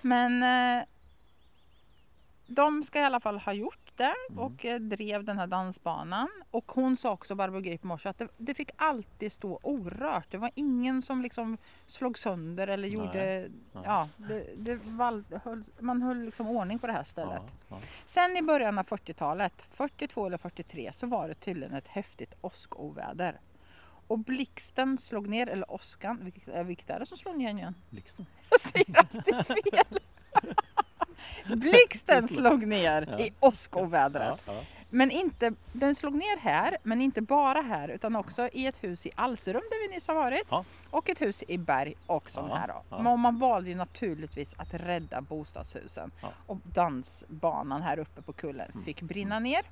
[0.00, 0.84] Men eh,
[2.46, 4.38] de ska i alla fall ha gjort det Mm.
[4.38, 6.28] och eh, drev den här dansbanan.
[6.50, 10.30] Och hon sa också, Barbro Grip i morse, att det, det fick alltid stå orört.
[10.30, 13.48] Det var ingen som liksom slog sönder eller gjorde...
[13.72, 13.82] nej.
[13.84, 17.42] Ja, det, det val, höll, man höll liksom ordning på det här stället.
[17.46, 17.78] Ja, ja.
[18.04, 23.40] Sen i början av 40-talet, 42 eller 43, så var det tydligen ett häftigt åskoväder.
[24.08, 27.74] Och blixten slog ner, eller åskan, vilket, eh, vilket är det som slår ner igen?
[27.90, 28.26] Blixten.
[28.50, 29.98] Jag säger alltid fel!
[31.56, 33.18] Blixten slog ner Ja.
[33.20, 34.42] i åskovädret.
[34.46, 34.60] Ja, ja.
[34.90, 39.06] Men inte, den slog ner här, men inte bara här utan också i ett hus
[39.06, 40.42] i Alserum där vi nyss har varit.
[40.50, 40.64] Ja.
[40.90, 42.82] Och ett hus i Berg också Ja, här då.
[42.90, 43.02] ja.
[43.02, 46.10] Men man valde ju naturligtvis att rädda bostadshusen.
[46.46, 48.84] Och dansbanan här uppe på kullen Mm.
[48.84, 49.62] fick brinna ner.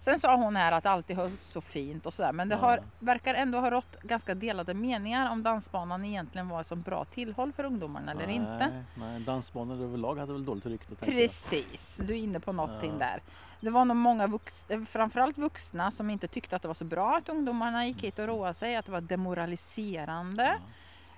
[0.00, 2.60] Sen sa hon här att allt är så fint och sådär men det Ja.
[2.60, 7.04] har, verkar ändå ha rått ganska delade meningar om dansbanan egentligen var ett så bra
[7.04, 8.84] tillhåll för ungdomarna eller nej, inte.
[8.94, 10.86] Nej, dansbanor överlag hade väl dåligt rykte.
[10.94, 11.20] tänker jag.
[11.22, 12.98] Precis, du är inne på någonting Ja.
[12.98, 13.22] där.
[13.60, 16.84] Det var nog många vux, eh, framförallt vuxna som inte tyckte att det var så
[16.84, 20.58] bra att ungdomarna gick hit och roade sig, att det var demoraliserande.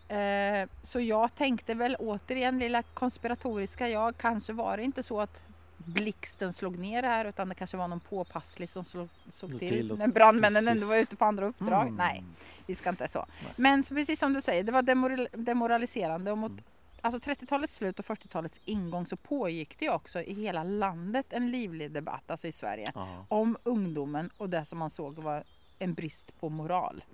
[0.08, 0.14] Ja.
[0.16, 5.42] Eh, så jag tänkte väl återigen, lilla konspiratoriska jag, kanske var det inte så att
[5.84, 9.94] blixten slog ner här utan det kanske var någon påpasslig som slog, såg till, till
[9.98, 10.82] när brandmännen precis.
[10.82, 11.82] ändå var ute på andra uppdrag.
[11.82, 11.94] Mm.
[11.94, 12.24] Nej,
[12.66, 13.18] vi ska inte så.
[13.44, 13.52] Nej.
[13.56, 16.64] Men så precis som du säger, det var demoral, demoraliserande och mot Mm.
[17.14, 21.90] alltså 30-talets slut och 40-talets ingång så pågick det också i hela landet en livlig
[21.92, 23.24] debatt, alltså i Sverige, Ja.
[23.28, 25.44] om ungdomen och det som man såg var
[25.78, 27.04] en brist på moral.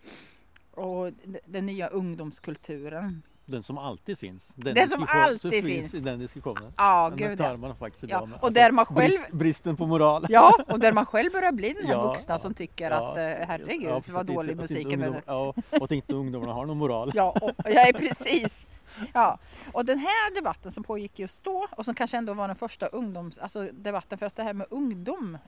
[0.71, 1.12] Och
[1.45, 3.23] den nya ungdomskulturen.
[3.47, 4.53] Den som alltid finns.
[4.57, 5.95] Den som diskussion- alltid finns finns.
[5.95, 6.72] i den diskussionen.
[6.76, 7.57] Ja, Den gud tar ja.
[7.57, 8.26] man faktiskt idag ja.
[8.26, 8.38] med.
[8.42, 10.26] Och där man själv brist, bristen på moral.
[10.28, 13.22] Ja, och där man själv börjar bli den här Ja, vuxna som tycker att eh,
[13.22, 15.07] herregud Ja, vad dålig inte- att musik inte är.
[15.07, 17.11] ungdom, Ja, och att inte ungdomarna har någon moral.
[17.14, 18.66] Ja, och, ja, precis.
[19.12, 19.38] Ja.
[19.72, 22.86] Och den här debatten som pågick just då och som kanske ändå var den första
[22.86, 25.38] ungdoms, alltså debatten för att det här med ungdom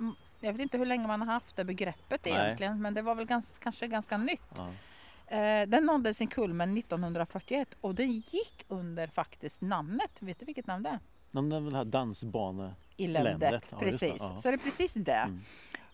[0.00, 2.34] m- jag vet inte hur länge man har haft det begreppet Nej.
[2.34, 4.62] egentligen, men det var väl gans, kanske ganska nytt.
[5.30, 10.10] Eh, den nådde sin kulmen 1941 och den gick under faktiskt namnet.
[10.22, 10.98] Vet du vilket namn det är?
[11.30, 12.74] Det är väl det här dansbane...
[12.96, 14.16] Ländet, ja, det, precis.
[14.18, 14.36] ja.
[14.36, 15.12] Så det är precis det.
[15.12, 15.40] Mm.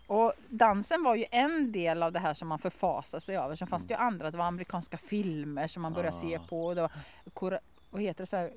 [0.07, 3.57] Och dansen var ju en del av det här som man förfasade sig över.
[3.57, 3.89] Sen fanns Mm.
[3.89, 6.41] det ju andra, det var amerikanska filmer som man började se Ah.
[6.49, 6.67] på.
[6.67, 7.61] Och det var,
[7.91, 8.27] vad heter det?
[8.27, 8.53] Så här,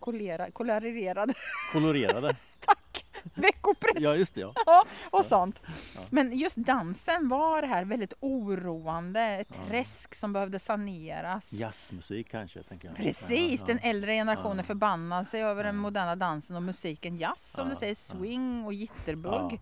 [0.00, 1.32] kolera, kolorerad
[1.72, 2.36] Kolorerade.
[3.34, 4.52] veckopress Ja just det ja.
[4.66, 5.62] Ja, och sånt.
[5.94, 6.00] Ja.
[6.10, 9.20] Men just dansen var det här väldigt oroande.
[9.20, 9.68] Ett Ja.
[9.68, 11.52] träsk som behövde saneras.
[11.52, 12.96] Jazzmusik kanske tänker jag.
[12.96, 13.88] Precis, Ja, den ja.
[13.90, 14.62] äldre generationen Ja.
[14.62, 15.80] förbannar sig över den Ja.
[15.82, 18.16] moderna dansen och musiken jazz som Ja, du säger, ja.
[18.18, 19.52] swing och jitterbug.
[19.52, 19.58] Ja.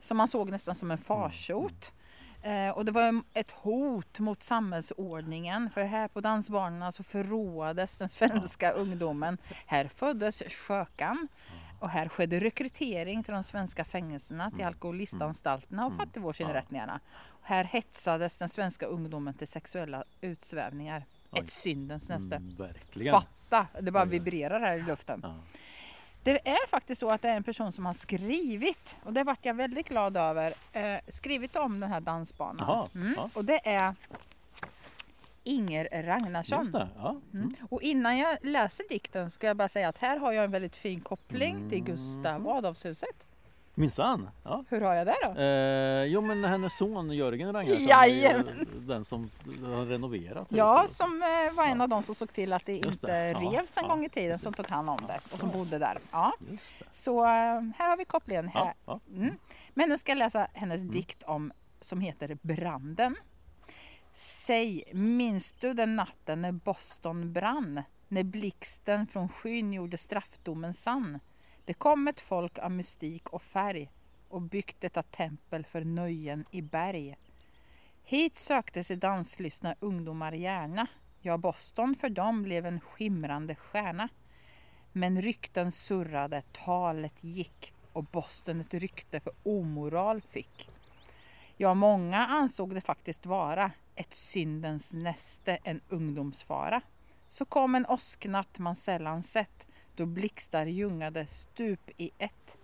[0.00, 1.92] Som man såg nästan som en farsot.
[2.42, 8.08] Eh, och det var ett hot mot samhällsordningen för här på dansbanorna så förråades den
[8.08, 9.38] svenska ungdomen.
[9.66, 11.28] Här föddes skökan
[11.78, 14.68] och här skedde rekrytering till de svenska fängelserna, till Mm.
[14.68, 16.06] alkoholistanstalterna och Mm.
[16.06, 17.00] fattigvårdsinrättningarna.
[17.42, 21.04] Här hetsades den svenska ungdomen till sexuella utsvävningar.
[21.30, 21.40] Oj.
[21.40, 22.36] Ett syndens näste.
[22.36, 23.10] Mm.
[23.10, 23.66] Fatta!
[23.80, 25.20] Det bara vibrerar här i luften.
[25.22, 25.34] Ja.
[26.22, 29.44] Det är faktiskt så att det är en person som har skrivit, och det vart
[29.44, 32.88] jag väldigt glad över, eh, skrivit om den här dansbanan.
[32.94, 33.14] Mm.
[33.16, 33.30] ja.
[33.34, 33.94] Och det är
[35.46, 36.70] Inger Ragnarsson.
[36.72, 36.88] Det.
[36.96, 37.16] Ja.
[37.34, 37.54] Mm.
[37.70, 40.76] Och innan jag läser dikten ska jag bara säga att här har jag en väldigt
[40.76, 41.84] fin koppling till Mm.
[41.92, 43.26] Gustav Adolfshuset.
[43.78, 44.30] Minsann.
[44.44, 44.64] Ja.
[44.68, 45.40] Hur har jag det då?
[45.40, 48.66] Eh, jo men hennes son Jörgen Ragnarsson Jajamän.
[48.80, 49.30] den som
[49.64, 50.96] har renoverat Ja, huset.
[50.96, 51.82] som eh, var en Ja.
[51.82, 53.32] av de som såg till att det Just inte det.
[53.34, 55.98] Revs en ja, gång i tiden som tog hand om det och som bodde där.
[56.12, 56.32] Ja.
[56.92, 57.28] Så eh,
[57.78, 58.48] här har vi kopplingen.
[58.48, 58.74] Här.
[59.14, 59.34] Mm.
[59.74, 63.16] Men nu ska jag läsa hennes dikt om, som heter Branden.
[64.18, 67.82] Säg, minns du den natten när Boston brann?
[68.08, 71.20] När blixten från skyn gjorde straffdomen sann?
[71.64, 73.90] Det kom ett folk av mystik och färg
[74.28, 77.16] och byggt detta tempel för nöjen i berg.
[78.04, 80.86] Hit sökte sig danslystna ungdomar gärna.
[81.20, 84.08] Ja, Boston för dem blev en skimrande stjärna.
[84.92, 90.70] Men rykten surrade, talet gick och Boston ett rykte för omoral fick.
[91.56, 96.80] Ja, många ansåg det faktiskt vara ett syndens näste, en ungdomsfara.
[97.26, 102.58] Så kom en åsknatt man sällan sett, då blixtar ljungade stup i ett.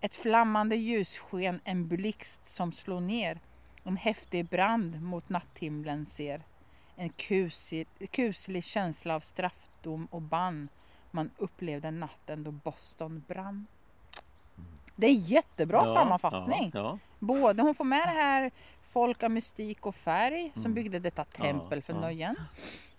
[0.00, 3.40] Ett flammande ljussken, en blixt som slår ner,
[3.84, 6.42] en häftig brand mot natthimlen ser.
[6.96, 10.68] En kusig, kuslig känsla av straffdom och bann
[11.10, 13.66] man upplevde natten då Boston brann.
[14.96, 16.70] Det är jättebra Ja, sammanfattning.
[16.74, 16.98] Ja, ja.
[17.22, 18.50] Både hon får med det här
[18.92, 20.74] folk av mystik och färg som Mm.
[20.74, 22.00] byggde detta tempel för ja.
[22.00, 22.36] nöjen.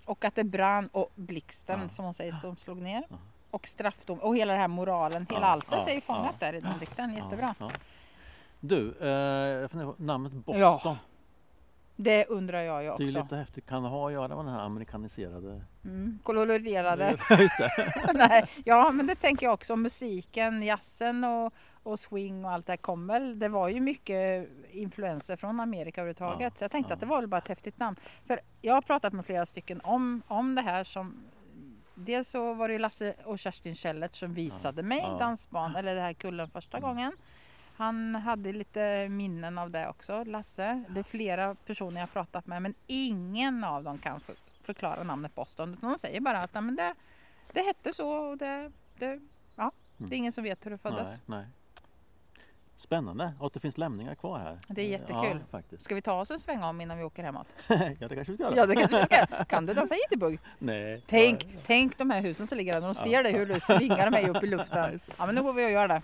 [0.06, 1.90] Och att det brann och blixten Ja.
[1.90, 3.04] som hon säger som slog ner.
[3.10, 3.16] Ja.
[3.52, 6.48] Och straffdom och hela det här moralen, hela Ja, alltet ja, är ju fångat ja.
[6.48, 7.14] där i den dikten.
[7.16, 7.56] Jättebra.
[7.60, 7.80] Ja, ja.
[8.60, 9.08] Du, eh,
[9.62, 10.62] jag funderar på namnet Boston.
[10.62, 10.98] Ja,
[11.96, 13.22] Det undrar jag ju Det är också.
[13.22, 13.66] lite häftigt.
[13.66, 15.62] Kan det ha att göra med den här amerikaniserade...
[15.86, 16.20] Mm.
[16.24, 17.10] Kolorerade.
[17.40, 18.12] Just det.
[18.14, 19.76] Nej, ja, men det tänker jag också.
[19.76, 23.40] Musiken, jazzen och, och swing och allt det här kom väl.
[23.40, 26.42] Det var ju mycket influenser från Amerika överhuvudtaget.
[26.42, 26.94] Ja, så jag tänkte ja.
[26.94, 27.98] att det var väl bara ett häftigt namn.
[28.28, 31.24] För jag har pratat med flera stycken om, om det här som
[31.96, 35.18] Dels så var det Lasse och Kerstin Kjellert som visade mig ja.
[35.18, 36.90] dansban eller det här kullen första Mm.
[36.90, 37.14] gången.
[37.76, 40.84] Han hade lite minnen av det också, Lasse.
[40.90, 45.04] Det är flera personer jag har pratat med men ingen av dem kan för, förklara
[45.04, 45.78] namnet Boston.
[45.82, 46.94] De säger bara att men det,
[47.54, 49.20] det hette så och det, det,
[49.56, 50.14] ja, det är Mm.
[50.14, 51.08] ingen som vet hur det föddes.
[51.08, 51.46] Nej, nej.
[52.76, 54.60] Spännande och att det finns lämningar kvar här.
[54.68, 55.40] Det är jättekul.
[55.40, 55.84] Ja, faktiskt.
[55.84, 57.48] Ska vi ta oss en sväng om innan vi åker hemåt?
[57.68, 58.56] ja, det kanske vi ska göra.
[58.56, 59.26] Ja, det kanske vi ska.
[59.46, 60.40] Kan du dansa jitterbug?
[60.60, 61.04] Nej.
[61.08, 62.82] Tänk, Ja, tänk de här husen som ligger där.
[62.82, 62.94] De Ja.
[62.94, 65.00] ser dig hur du svingar mig upp i luften.
[65.18, 66.02] Ja, men nu går vi och gör det.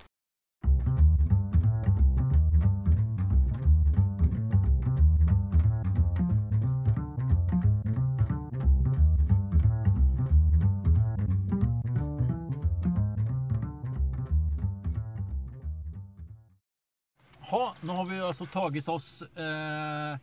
[17.50, 20.18] Ha, nu har vi alltså tagit oss eh,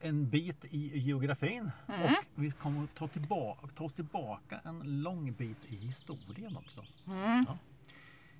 [0.00, 2.02] en bit i geografin Mm.
[2.02, 6.84] och vi kommer att ta, tillbaka, ta oss tillbaka en lång bit i historien också.
[7.06, 7.46] Mm.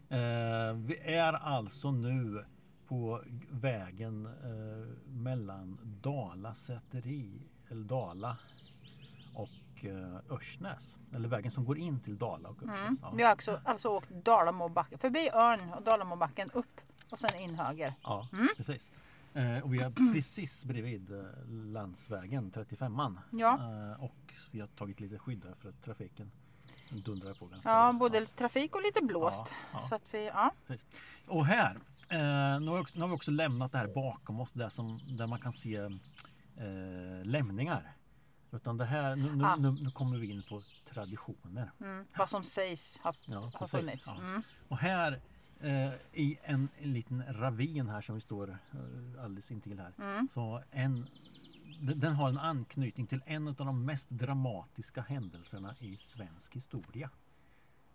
[0.08, 2.44] Eh, vi är alltså nu
[2.88, 7.30] på vägen eh, mellan Dala säteri,
[7.68, 8.36] eller Dala
[9.34, 10.98] och eh, Örsnäs.
[11.14, 12.80] Eller vägen som går in till Dala och Örsnäs.
[12.80, 12.98] Mm.
[13.02, 13.12] Ja.
[13.16, 16.80] Vi har också, alltså åkt Dalamåbacken, förbi Örn och Dalamåbacken upp
[17.12, 17.94] och sen in höger.
[18.02, 18.48] Ja, Mm.
[18.56, 18.90] precis.
[19.34, 23.18] Eh, och vi är precis bredvid eh, landsvägen 35an.
[23.30, 23.54] Ja.
[23.92, 26.30] Eh, och vi har tagit lite skydd här för att trafiken
[26.90, 29.54] dundrar på ganska Ja, både trafik och lite blåst.
[29.72, 29.88] Ja, ja.
[29.88, 30.50] Så att vi, ja.
[31.26, 31.78] Och här
[32.12, 35.00] Eh, nu, har också, nu har vi också lämnat det här bakom oss där, som,
[35.16, 37.92] där man kan se eh, lämningar.
[38.52, 39.56] Utan det här, nu, nu, Ah.
[39.56, 41.70] nu, nu kommer vi in på traditioner.
[41.80, 42.06] Mm.
[42.16, 44.06] Vad som sägs har, Ja, har funnits.
[44.06, 44.16] Ja.
[44.18, 44.42] Mm.
[44.68, 45.20] Och här
[45.60, 49.92] eh, i en, en liten ravin här som vi står eh, alldeles intill här.
[49.98, 50.28] Mm.
[50.34, 51.06] Så en,
[51.80, 57.10] den den har en anknytning till en av de mest dramatiska händelserna i svensk historia.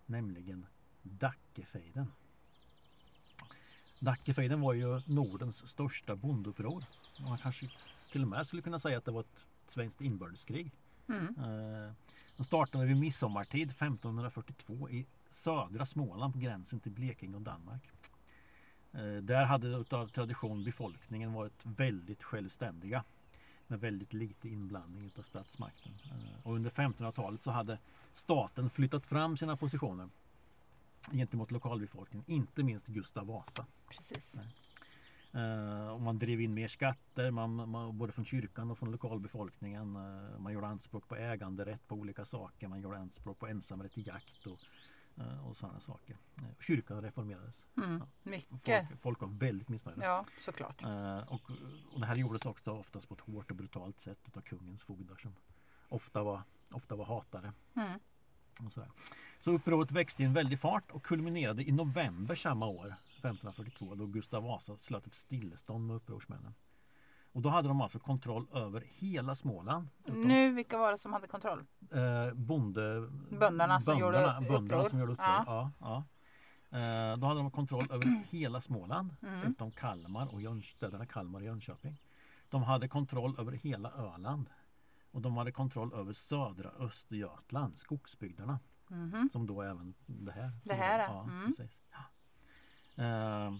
[0.05, 0.65] Nämligen
[1.01, 2.11] Dackefejden.
[3.99, 6.83] Dackefejden var ju Nordens största bondeuppror.
[7.19, 7.67] Man kanske
[8.11, 10.71] till och med skulle kunna säga att det var ett svenskt inbördeskrig.
[11.07, 11.27] Mm.
[11.27, 11.93] Eh,
[12.37, 15.05] Den startade vid midsommartid 1542 i
[15.35, 17.89] södra Småland på gränsen till Blekinge och Danmark.
[18.93, 23.03] Eh, Där hade utav tradition befolkningen varit väldigt självständiga
[23.67, 25.91] med väldigt lite inblandning utav statsmakten.
[26.05, 27.79] Eh, Och under 1500-talet så hade
[28.13, 30.09] staten flyttat fram sina positioner
[31.11, 33.65] gentemot lokalbefolkningen, inte minst Gustav Vasa.
[33.89, 34.39] Precis.
[35.33, 39.91] Eh, och man drev in mer skatter, man, man, både från kyrkan och från lokalbefolkningen.
[40.37, 42.67] Man gjorde anspråk på äganderätt på olika saker.
[42.67, 44.59] Man gjorde anspråk på ensamrätt till jakt och,
[45.43, 46.17] och sådana saker.
[46.37, 47.65] Eh, kyrkan reformerades.
[47.77, 48.03] Mm.
[48.23, 48.87] Mycket.
[48.87, 50.03] Folk, folk var väldigt missnöjda.
[50.03, 50.83] Ja, såklart.
[50.83, 51.41] Eh, och,
[51.93, 55.15] och det här gjordes också oftast på ett hårt och brutalt sätt av kungens fogdar
[55.15, 55.35] som
[55.89, 56.41] ofta var,
[56.71, 57.53] ofta var hatare.
[57.75, 57.99] Mm.
[58.65, 58.89] Och sådär.
[59.39, 64.05] Så upproret växte i en väldig fart och kulminerade i november samma år, 1542, då
[64.05, 66.53] Gustav Vasa slöt ett stillestånd med upprorsmännen.
[67.35, 69.87] Och då hade de alltså kontroll över hela Småland.
[70.05, 71.63] utom, Nu, vilka var det som hade kontroll?
[71.91, 73.09] eh, bonde,
[73.39, 74.11] Bönderna som gjorde
[74.49, 74.89] bönderna uppror.
[74.89, 75.27] som gjorde uppror.
[75.27, 75.71] Ja.
[75.79, 76.03] Ja,
[76.69, 79.51] Eh, då hade de kontroll över hela Småland Mm.
[79.51, 82.01] utom Kalmar och Jön, städerna Kalmar och Jönköping.
[82.49, 84.49] De hade kontroll över hela Öland.
[85.11, 88.59] Och de hade kontroll över södra Östergötland, skogsbygderna.
[88.89, 89.29] Mhm.
[89.31, 90.51] Som då även det här.
[90.63, 91.23] Det här, ja.
[91.23, 91.53] mm.
[91.57, 91.77] precis.
[91.91, 93.03] Ja.
[93.03, 93.59] Ehm,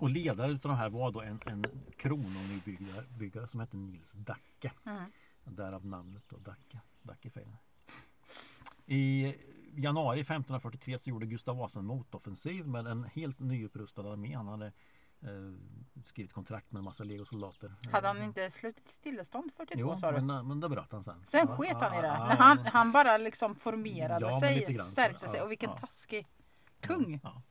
[0.00, 1.64] och ledare utav de här var då en, en
[1.96, 4.72] krononybyggare byggare som hette Nils Dacke.
[4.86, 5.04] Mm.
[5.44, 6.80] Därav namnet då Dacke.
[7.02, 7.56] Dackefejden.
[8.86, 9.34] I
[9.76, 14.36] januari 1543 så gjorde Gustav Vasa en motoffensiv med en helt nyupprustad armé.
[14.36, 14.66] Han hade
[15.20, 15.30] eh,
[16.04, 17.74] skrivit kontrakt med en massa legosoldater.
[17.92, 20.20] Hade han inte slutit stillestånd 42 Jo, sa du?
[20.20, 21.24] men, men det bröt han sen.
[21.26, 22.06] Sen Ja, sket han i det.
[22.06, 25.42] ja, han, han bara liksom formerade Ja, sig, stärkte sig.
[25.42, 26.26] Och vilken taskig
[26.80, 27.20] kung.
[27.22, 27.42] Ja.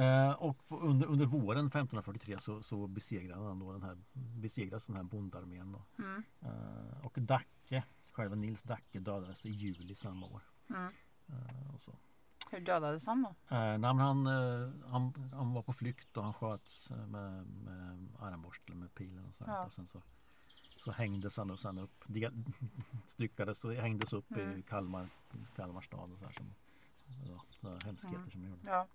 [0.00, 4.96] Eh, och under, under våren 1543 så, så besegrade han då den här, besegrades den
[4.96, 5.72] här bondarmén.
[5.72, 5.82] Då.
[6.02, 6.22] Mm.
[6.40, 10.42] Eh, och Dacke, själva Nils Dacke dödades i juli samma år.
[10.70, 10.92] Mm.
[11.28, 11.92] Eh, och så.
[12.50, 13.56] Hur dödades han då?
[13.56, 18.08] Eh, nej, han, eh, han, han var på flykt och han sköts eh, med, med
[18.20, 19.34] armborstel med pilen och.
[19.48, 19.64] Ja.
[19.64, 20.02] och sen så
[20.84, 22.44] så hängdes han och sen upp, del,
[23.06, 24.62] styckades och hängdes upp i Mm.
[24.62, 25.08] Kalmar,
[25.56, 26.54] Kalmar stad och så här som,
[27.26, 27.44] ja,
[27.84, 28.30] hemskheter Mm.
[28.30, 28.60] som de gjorde.
[28.70, 28.86] Ja.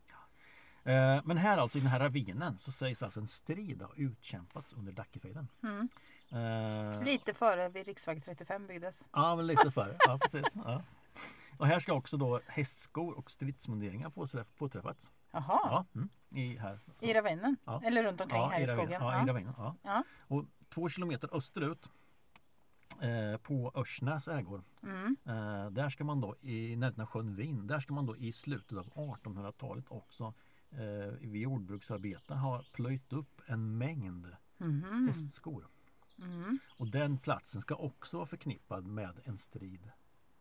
[0.85, 4.73] Eh, Men här alltså i den här ravinen så sägs alltså en strid ha utkämpats
[4.73, 5.47] under Dackefejden.
[5.63, 5.89] Mm.
[6.31, 9.03] Eh, Lite före vid riksväg 35 byggdes.
[9.13, 9.95] Ja, men lite före.
[9.99, 10.53] Ja, precis.
[10.55, 10.81] Ja.
[11.57, 15.11] Och här ska också då hästskor och stridsmunderingar påträff- påträffats.
[15.31, 16.79] Jaha, Ja, mm, i här.
[16.99, 17.05] Så.
[17.05, 17.57] i ravinen?
[17.65, 17.81] Ja.
[17.85, 18.77] Eller runt omkring ja, här i, ravinen.
[18.85, 19.01] skogen?
[19.01, 19.53] Ja, i ravinen.
[19.57, 19.75] Ja.
[19.83, 20.03] Ja.
[20.27, 21.89] Och två kilometer österut
[23.01, 24.63] eh, på Örsnäs ägor.
[24.83, 25.17] Mm.
[25.25, 27.67] Eh, där ska man då i närheten av sjön Vin.
[27.67, 30.33] Där ska man då i slutet av 1800-talet också
[30.77, 35.07] eh, vid jordbruksarbete ha plöjt upp en mängd Mhm.
[35.07, 35.67] hästskor.
[36.19, 36.59] Mm.
[36.77, 39.91] Och den platsen ska också vara förknippad med en strid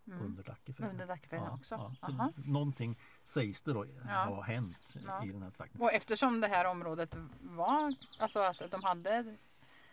[0.06, 0.22] Mm.
[0.22, 0.90] under Dackefejden.
[0.90, 1.74] Under Dackefejden också?
[1.74, 1.94] Ja.
[2.08, 2.32] Aha.
[2.36, 4.10] Så någonting sägs det då Ja.
[4.12, 5.24] har hänt Ja.
[5.24, 5.80] i den här trakten.
[5.80, 9.36] Och eftersom det här området var, alltså att de hade,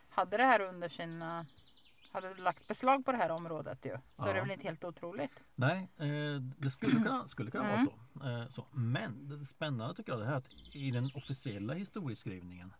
[0.09, 1.45] hade det här under sina,
[2.11, 3.97] hade lagt beslag på det här området ju.
[4.17, 4.43] Så är det Ja.
[4.43, 5.43] väl inte helt otroligt.
[5.55, 7.85] Nej, eh, det skulle kunna, skulle kunna Mm.
[7.85, 8.29] vara så.
[8.29, 8.65] Eh, så.
[8.71, 12.73] Men det spännande tycker jag det här att i den officiella historieskrivningen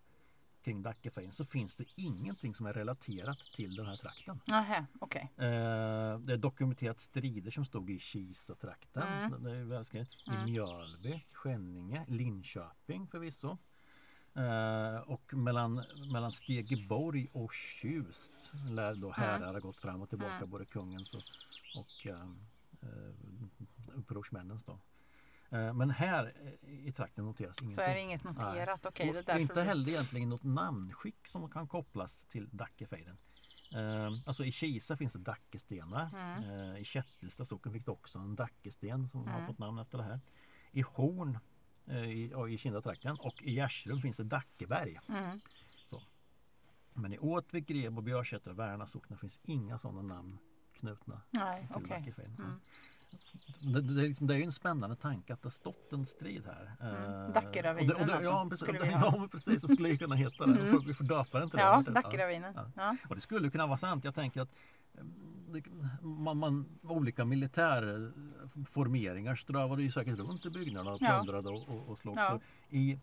[0.64, 4.40] kring Dackefejden så finns det ingenting som är relaterat till den här trakten.
[4.46, 5.30] Nähä, okej.
[5.38, 9.04] Eh, det är dokumenterat strider som stod i Kisa-trakten.
[9.04, 9.44] Mm.
[9.44, 10.10] Det är välskrivet.
[10.14, 10.44] I Mm.
[10.46, 13.58] Mjölby, Skänninge, Linköping förvisso.
[14.36, 18.34] Eh, och mellan, mellan Stegeborg och Tjust
[18.70, 20.50] lär då härar ha gått fram och tillbaka Mm.
[20.50, 21.24] både kungens och,
[21.78, 22.22] och eh,
[22.82, 23.14] eh,
[23.96, 24.64] upprorsmännens.
[24.64, 24.80] Då.
[25.58, 27.76] Eh, men här i trakten noteras ingenting.
[27.76, 28.86] Så är det inget noterat.
[28.86, 33.16] Okej, Och det är inte vi- heller egentligen något namnskick som kan kopplas till Dackefejden.
[33.76, 36.10] Eh, alltså i Kisa finns det Dackestenar.
[36.44, 36.76] Mm.
[36.78, 40.20] I Kättelsta socken fick det också en Dackesten som har fått namn efter det här.
[40.72, 41.38] I Horn
[41.88, 45.00] i, ja, i Kindatrakten och i Gärsrum finns det Dackeberg.
[45.10, 45.40] Mm.
[46.94, 50.38] Men i Åtvik, Grebo, Björsäter och Värna socknar finns inga sådana namn
[50.74, 51.88] knutna Nej, till.
[51.88, 52.36] Dackefejden.
[52.40, 53.74] Mm.
[53.74, 56.72] det, det, liksom, det är ju en spännande tanke att det stått en strid här.
[56.82, 57.32] Mm.
[57.34, 59.18] Dackeravinen och det, och det, alltså, ja, precis, skulle vi ja, ha.
[59.18, 60.60] men precis, det skulle ju kunna heta det.
[60.62, 60.86] Mm.
[60.86, 61.64] Vi får döpa den till det.
[61.64, 61.94] Ja, vet du.
[61.94, 62.54] Dackeravinen.
[62.56, 62.72] Ja.
[62.76, 62.98] Ja.
[63.10, 64.04] Och det skulle kunna vara sant.
[64.04, 64.50] Jag tänker att
[64.94, 65.41] eh, det-
[66.02, 72.00] man, man, olika militärformeringar strövade ju säkert runt i byggnaderna och plundrade och, och, och
[72.00, 72.18] slogs.
[72.20, 72.40] Ja.
[72.70, 73.00] I,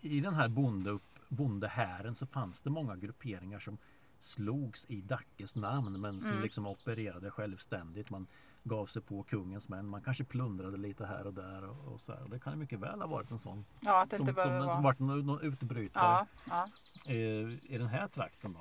[0.00, 0.98] I den här bonde,
[1.28, 3.78] bondehären så fanns det många grupperingar som
[4.20, 6.42] slogs i Dackes namn men som Mm.
[6.42, 8.10] liksom opererade självständigt.
[8.10, 8.26] Man
[8.64, 9.86] gav sig på kungens män.
[9.88, 11.64] Man kanske plundrade lite här och där.
[11.64, 12.20] Och, och så här.
[12.30, 14.74] Det kan mycket väl ha varit en sån ja, att det som, inte behöver vara...
[14.74, 16.68] som varit någon, någon utbrytare Ja,
[17.04, 17.12] ja.
[17.12, 18.52] eh, i den här trakten.
[18.52, 18.60] Då.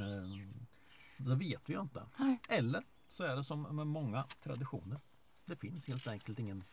[0.00, 0.22] Eh,
[1.18, 2.02] det vet vi ju inte.
[2.16, 2.40] Nej.
[2.48, 5.00] Eller så är det som med många traditioner.
[5.44, 6.64] Det finns helt enkelt ingen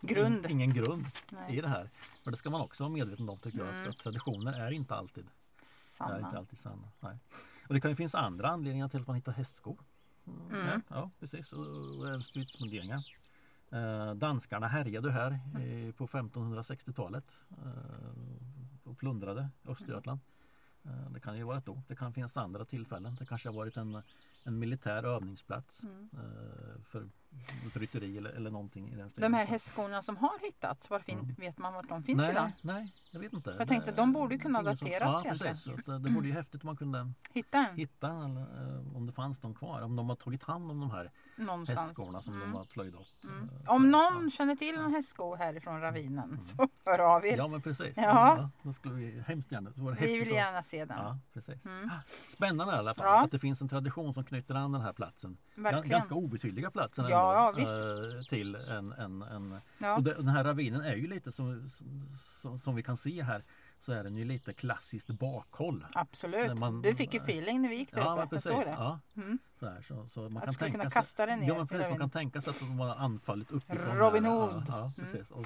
[0.00, 0.46] Grund.
[0.50, 1.56] ingen grund Nej.
[1.58, 1.90] i det här.
[2.24, 3.68] Men det ska man också vara medveten om tycker jag.
[3.68, 3.90] Mm.
[3.90, 6.38] Att traditioner är inte alltid, är inte Sanna.
[6.38, 6.88] alltid sanna.
[7.00, 7.18] Nej.
[7.68, 9.78] Och det kan ju finnas andra anledningar till att man hittar hästskor.
[10.26, 10.66] Mm.
[10.66, 11.52] Ja, ja precis.
[11.52, 13.06] Och, även stridsmunderingar.
[13.70, 20.20] Eh, danskarna härjade här eh, på 1560-talet eh, och plundrade Östergötland.
[20.20, 20.35] Eh,
[21.10, 21.82] det kan ju vara då.
[21.88, 23.14] Det kan finnas andra tillfällen.
[23.18, 24.02] Det kanske har varit en,
[24.44, 26.08] en militär övningsplats Mm.
[26.12, 27.08] eh, för
[27.66, 29.34] ett rytteri eller, eller någonting i den De stilen.
[29.34, 31.34] här hästskorna som har hittats, var fin- Mm.
[31.38, 32.52] vet man vart de finns nej, idag?
[32.62, 33.56] Nej, jag vet inte.
[33.58, 35.54] Jag tänkte, Det- de borde ju kunna ingen som- dateras ja, egentligen.
[35.54, 38.40] Precis, så att, eh, det vore ju häftigt om man kunde Hitta hitta eller,
[38.86, 39.80] eh, om det fanns någon kvar.
[39.80, 41.80] Om de har tagit hand om de här någonstans.
[41.80, 42.50] hästskorna som Mm.
[42.50, 43.06] de har plöjt upp.
[43.24, 43.42] Mm.
[43.64, 44.10] Eh, Om ja.
[44.10, 47.36] någon känner till en hästsko härifrån ravinen så hör av er.
[47.36, 47.94] Ja men precis.
[47.96, 48.50] Ja.
[48.62, 49.70] då skulle vi hemskt gärna.
[49.70, 50.98] Det Vi vill gärna se den.
[50.98, 51.64] Ja, precis.
[51.66, 51.90] Mm.
[52.28, 53.24] Spännande i alla fall Ja.
[53.24, 55.36] att det finns en tradition som knyter an den här platsen.
[55.56, 55.88] Verkligen.
[55.88, 57.74] Ganska obetydliga platsen Ja, ändå, visst.
[57.74, 59.96] eh, till en, en, en Ja.
[59.96, 61.68] Och den här ravinen är ju lite som,
[62.42, 63.42] som, som vi kan se här
[63.86, 65.86] så är den ju lite klassiskt bakhåll.
[65.94, 66.58] Absolut.
[66.58, 68.10] Man- du fick ju feeling när vi gick där Ja, uppe.
[68.10, 68.50] men Jag precis.
[68.50, 68.70] såg det.
[68.78, 69.38] Ja, Mm.
[69.60, 71.68] så här, så, så man Att kan skulle kunna sig- kasta den ner Ja, men
[71.68, 73.96] precis, man kan tänka sig att de har anfallit uppifrån.
[73.96, 74.24] Robin.
[74.24, 74.50] Hood.
[74.50, 74.92] Ja, ja, Mm.
[75.12, 75.28] precis.
[75.28, 75.42] Så.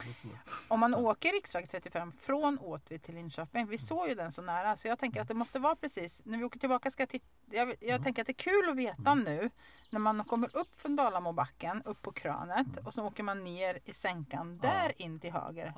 [0.68, 3.66] Om man åker riksväg 35 från Åtvid till Linköping.
[3.66, 6.22] Vi såg ju den så nära så jag tänker att det måste vara precis.
[6.24, 7.26] När vi åker tillbaka ska jag titta.
[7.50, 8.02] Jag, jag Mm.
[8.02, 9.50] tänker att det är kul att veta nu.
[9.90, 13.92] När man kommer upp från Dalamobacken upp på krönet och så åker man ner i
[13.92, 15.72] sänkan där in till höger.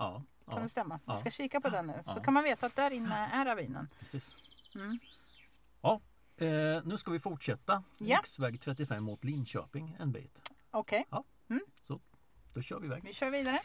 [0.52, 1.00] Ja, Kan ja, det stämma?
[1.06, 1.12] Ja.
[1.14, 1.92] Vi ska kika på den nu.
[2.04, 2.22] Så Ja.
[2.22, 3.88] kan man veta att där inne är ravinen.
[3.98, 4.30] precis.
[4.74, 4.98] Mm.
[5.82, 6.00] Ja,
[6.36, 6.46] eh,
[6.84, 8.16] nu ska vi fortsätta Ja.
[8.16, 10.50] riksväg 35 mot Linköping en bit.
[10.70, 11.06] Okej,
[12.54, 13.02] Då kör vi iväg.
[13.04, 13.60] vi kör vidare.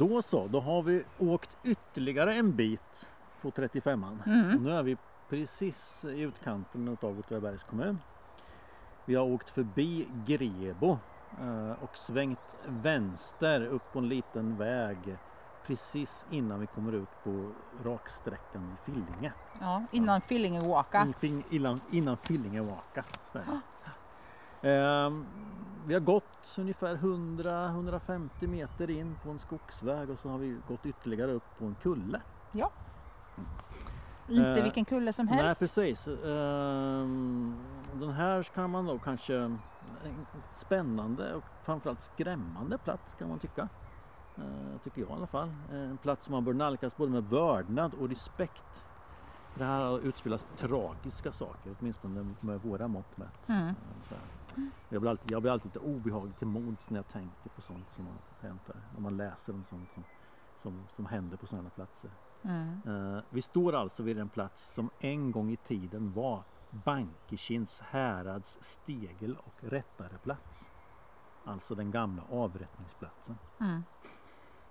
[0.00, 3.08] Då så, då har vi åkt ytterligare en bit
[3.42, 4.18] på 35an.
[4.26, 4.56] Mm.
[4.56, 4.96] Och nu är vi
[5.28, 7.98] precis i utkanten av Åtvidabergs kommun.
[9.04, 10.98] Vi har åkt förbi Grebo
[11.40, 15.16] eh, och svängt vänster upp på en liten väg
[15.66, 17.50] precis innan vi kommer ut på
[17.84, 19.32] raksträckan vid Fillinge.
[19.60, 21.06] Ja, innan Fillingeåka.
[21.20, 23.04] I Fing- Innan, innan Fillingevaka.
[23.24, 23.60] stämmer.
[24.62, 25.26] Ehm,
[25.86, 30.86] vi har gått ungefär 100-150 meter in på en skogsväg och så har vi gått
[30.86, 32.20] ytterligare upp på en kulle.
[34.28, 35.60] Inte Eh, vilken kulle som Nej helst.
[35.60, 36.08] precis.
[36.08, 37.54] Ehm,
[37.94, 39.58] den här kan man då kanske en
[40.52, 43.68] spännande och framförallt skrämmande plats kan man tycka.
[44.36, 45.50] Eh, tycker jag i alla fall.
[45.72, 48.84] En plats som man bör nalkas både med vördnad och respekt.
[49.54, 53.48] Det här har utspelats tragiska saker, åtminstone med våra mått mätt.
[53.48, 53.74] Mm.
[54.88, 57.90] Jag, blir alltid, jag blir alltid lite obehaglig till mods när jag tänker på sånt
[57.90, 58.76] som har hänt där.
[58.94, 60.04] När man läser om sånt som,
[60.58, 62.10] som, som händer på sådana platser.
[62.42, 62.80] Mm.
[62.86, 68.58] Eh, vi står alltså vid en plats som en gång i tiden var Bankekins härads
[68.60, 70.70] stegel och rättareplats.
[71.44, 73.38] Alltså den gamla avrättningsplatsen.
[73.60, 73.82] Mm.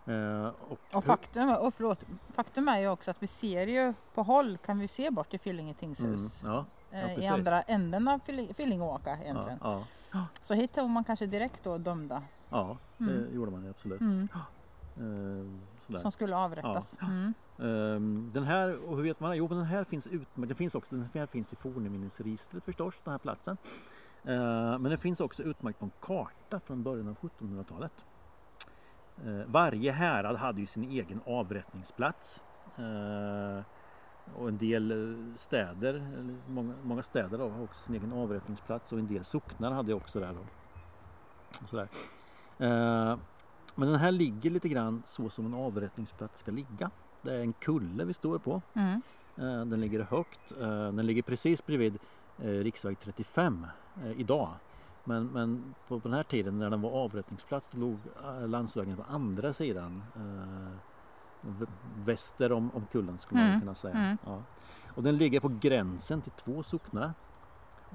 [0.06, 4.24] Eh, och Och faktum, och förlåt, faktum är ju också att vi ser ju på
[4.24, 6.44] håll kan vi se bort till Fillinge mm, tingshus.
[6.92, 7.20] Ja, eh.
[7.24, 9.60] I andra änden av Filling- Fillingåka ja, egentligen.
[9.62, 9.84] ja,
[10.42, 13.36] Så hit tog man kanske direkt då dömda ja, det Mm.
[13.36, 14.02] gjorde man ju absolut.
[14.02, 14.28] mm.
[14.98, 16.00] Eh, sådär.
[16.00, 16.98] som skulle avrättas.
[17.02, 17.08] Ja.
[17.08, 17.34] Mm.
[17.60, 19.38] Ehm, den här, och hur vet man?
[19.38, 20.50] Jo, men den här finns utmärkt.
[20.50, 23.58] Den finns också, den här finns i fornminnesregistret förstås, den här platsen.
[24.26, 28.06] Ehm, men den finns också utmärkt på en karta från början av 1700-talet.
[29.26, 32.42] Ehm, varje härad hade ju sin egen avrättningsplats.
[34.38, 36.02] Och en del eh, städer,
[36.48, 40.20] många, många städer då, har också sin egen avrättningsplats och en del socknar hade också
[40.20, 40.34] där.
[40.34, 40.40] Då.
[41.64, 41.88] Och sådär.
[42.58, 43.20] Ehm,
[43.76, 46.92] men den här ligger lite grann så som en avrättningsplats ska ligga.
[47.22, 48.62] Det är en kulle vi står på.
[48.74, 49.02] Mm.
[49.38, 50.52] Eh, Den ligger högt.
[50.52, 51.98] Eh, Den ligger precis bredvid
[52.38, 53.66] eh, riksväg 35
[54.04, 54.50] eh, idag.
[55.04, 59.04] Men, men på, på den här tiden när den var avrättningsplats låg eh, landsvägen på
[59.10, 60.04] andra sidan.
[61.96, 63.94] Väster om, om kullen skulle man Mm, kunna säga.
[63.96, 64.18] mm.
[64.26, 64.42] Ja.
[64.96, 67.14] Och den ligger på gränsen till två socknar.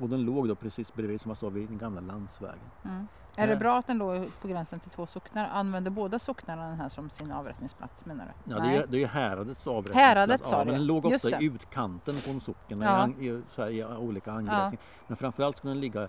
[0.01, 2.71] Och den låg då precis bredvid som jag sa vid den gamla landsvägen.
[2.85, 3.07] Mm.
[3.37, 3.57] Är det Nej.
[3.61, 5.49] bra att den låg på gränsen till två socknar?
[5.53, 8.53] Använder båda socknarna den här som sin avrättningsplats menar du?
[8.53, 10.07] Ja, det, är, det är ju häradets avrättningsplats.
[10.07, 12.85] Häradet sa ja, du, men den låg just ofta i utkanten på en socken i
[12.85, 13.09] Ja.
[13.09, 14.85] i, så här, i olika angränsningar.
[15.07, 16.09] Men framförallt skulle den ligga eh,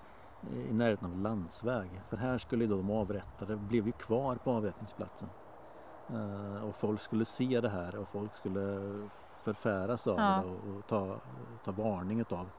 [0.70, 2.02] i närheten av landsväg.
[2.10, 5.30] För här skulle då de avrättade, blev ju kvar på avrättningsplatsen.
[6.10, 8.80] Eh, och folk skulle se det här och folk skulle
[9.44, 10.42] förfäras av Ja.
[10.44, 11.16] det och, och ta,
[11.66, 12.50] ta varning av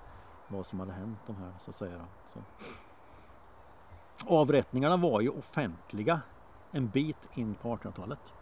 [0.49, 2.01] vad som hade hänt de här så att säga.
[2.27, 2.39] Så.
[4.27, 6.21] Avrättningarna var ju offentliga
[6.71, 8.35] en bit in på 1800-talet.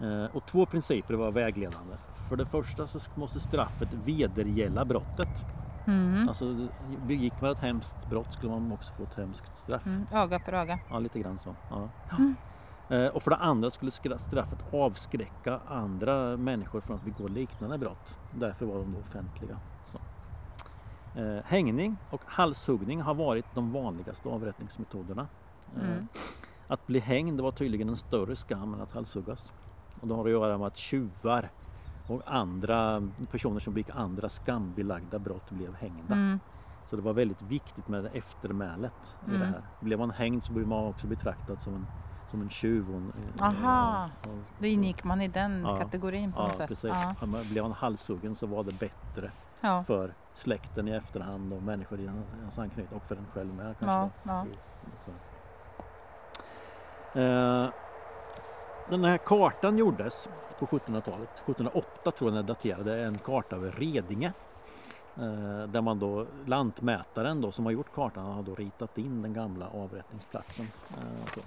[0.00, 1.96] Eh, och två principer var vägledande.
[2.28, 5.44] För det första så måste straffet vedergälla brottet.
[5.86, 6.28] Mm.
[6.28, 6.68] Alltså
[7.06, 9.86] begick man ett hemskt brott skulle man också få ett hemskt straff.
[9.86, 10.06] Mm.
[10.12, 10.78] Öga för öga.
[10.90, 11.54] Ja, lite grann så.
[11.70, 11.88] Ja.
[12.18, 12.34] Mm.
[12.88, 18.18] Eh, och för det andra skulle straffet avskräcka andra människor från att begå liknande brott.
[18.34, 19.58] Därför var de då offentliga.
[19.84, 19.98] Så.
[21.20, 25.26] Eh, hängning och halshuggning har varit de vanligaste avrättningsmetoderna.
[25.76, 26.06] Eh, Mm.
[26.68, 29.52] Att bli hängd var tydligen en större skam än att halshuggas.
[30.00, 31.48] Och det har att göra med att tjuvar
[32.08, 36.14] och andra personer som begick andra skambelagda brott blev hängda.
[36.14, 36.40] Mm.
[36.90, 39.40] Så det var väldigt viktigt med eftermälet i Mm.
[39.40, 39.62] det här.
[39.80, 41.86] Blev man hängd så blev man också betraktad som en,
[42.36, 42.84] som en tjuv.
[42.94, 44.10] En, Aha.
[44.22, 45.76] och- och- Då ingick man i den Ja.
[45.76, 46.68] kategorin på Ja, något sätt.
[46.68, 46.90] precis.
[46.94, 47.14] Ja.
[47.20, 47.26] Ja.
[47.50, 49.30] Blev man halshuggen så var det bättre
[49.60, 49.82] Ja.
[49.86, 52.06] för släkten i efterhand och människor i
[52.42, 53.74] hans anknytning och för en själv med.
[53.78, 54.46] Kanske Ja.
[57.14, 57.20] Ja.
[57.20, 57.68] Eh,
[58.88, 60.28] den här kartan gjordes
[60.58, 61.28] på 1700-talet.
[61.46, 62.84] 1708 tror jag den är daterad.
[62.86, 64.32] Det är en karta över Redinge.
[65.16, 69.32] Eh, där man då, lantmätaren då, som har gjort kartan har då ritat in den
[69.32, 70.66] gamla avrättningsplatsen.
[70.90, 71.42] Eh,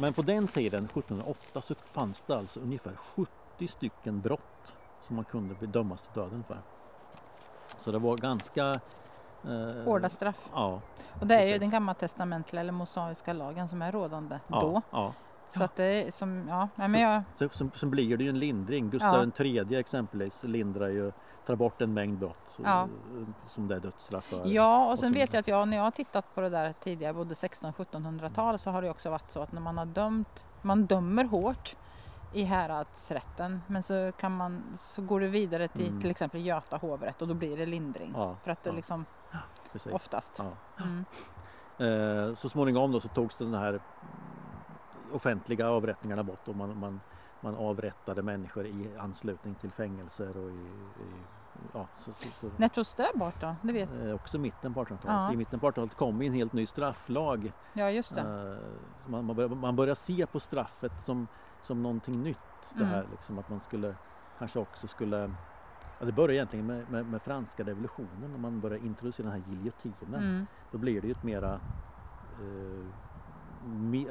[0.00, 5.24] men på den tiden, 1708, så fanns det alltså ungefär 70 stycken brott som man
[5.24, 6.58] kunde bli dömas till döden för.
[7.78, 8.80] Så det var ganska
[9.44, 10.48] eh, Hårda straff.
[10.52, 10.80] Ja,
[11.20, 11.60] Och det är ju precis.
[11.60, 14.82] den gammaltestamentliga eller mosaiska lagen som är rådande ja, då.
[14.90, 15.14] ja.
[15.50, 18.30] Så att det är som, ja, nej, men jag, Så, sen, sen blir det ju
[18.30, 18.90] en lindring.
[18.90, 21.12] Gustav den tredje exempelvis lindrar ju,
[21.46, 22.88] tar bort en mängd brott Ja.
[23.48, 24.46] som det är dödsstraff för.
[24.46, 27.14] ja och sen vet jag att jag när jag har tittat på det där tidigare,
[27.14, 30.46] både 16 och 1700-tal, så har det också varit så att när man har dömt,
[30.62, 31.76] man dömer hårt
[32.32, 36.00] i häradsrätten men så, kan man, så går det vidare till Mm.
[36.00, 38.12] till exempel Göta hovrätt och då blir det lindring.
[38.16, 38.76] Ja, För att det ja.
[38.76, 39.04] liksom
[39.72, 39.92] Precis.
[39.92, 40.38] oftast.
[40.38, 40.52] Ja.
[40.84, 41.04] Mm.
[41.78, 43.80] Eh, så småningom då så togs den här
[45.12, 47.00] offentliga avrättningarna bort och man, man,
[47.40, 50.54] man avrättade människor i anslutning till fängelser och i,
[51.02, 51.12] i
[51.74, 52.50] ja, så, så, så.
[52.56, 53.54] När togs det bort då?
[53.62, 55.04] Det vet Eh, också mitten på 1800-talet.
[55.06, 55.32] Ja.
[55.32, 57.52] I mitten på 1800-talet kom en helt ny strafflag.
[57.72, 58.16] Ja just.
[58.18, 58.24] Eh,
[59.06, 61.26] man, man, börjar, man börjar se på straffet som,
[61.62, 62.38] som någonting nytt.
[62.74, 62.88] Det Mm.
[62.94, 63.94] här liksom att man skulle
[64.38, 65.30] kanske också skulle
[65.98, 69.50] Ja, det börjar egentligen med, med, med franska revolutionen när man börjar introducera den här
[69.50, 70.14] giljotinen.
[70.22, 70.46] Mm.
[70.70, 71.52] Då blir det ju ett mera
[72.40, 72.86] eh,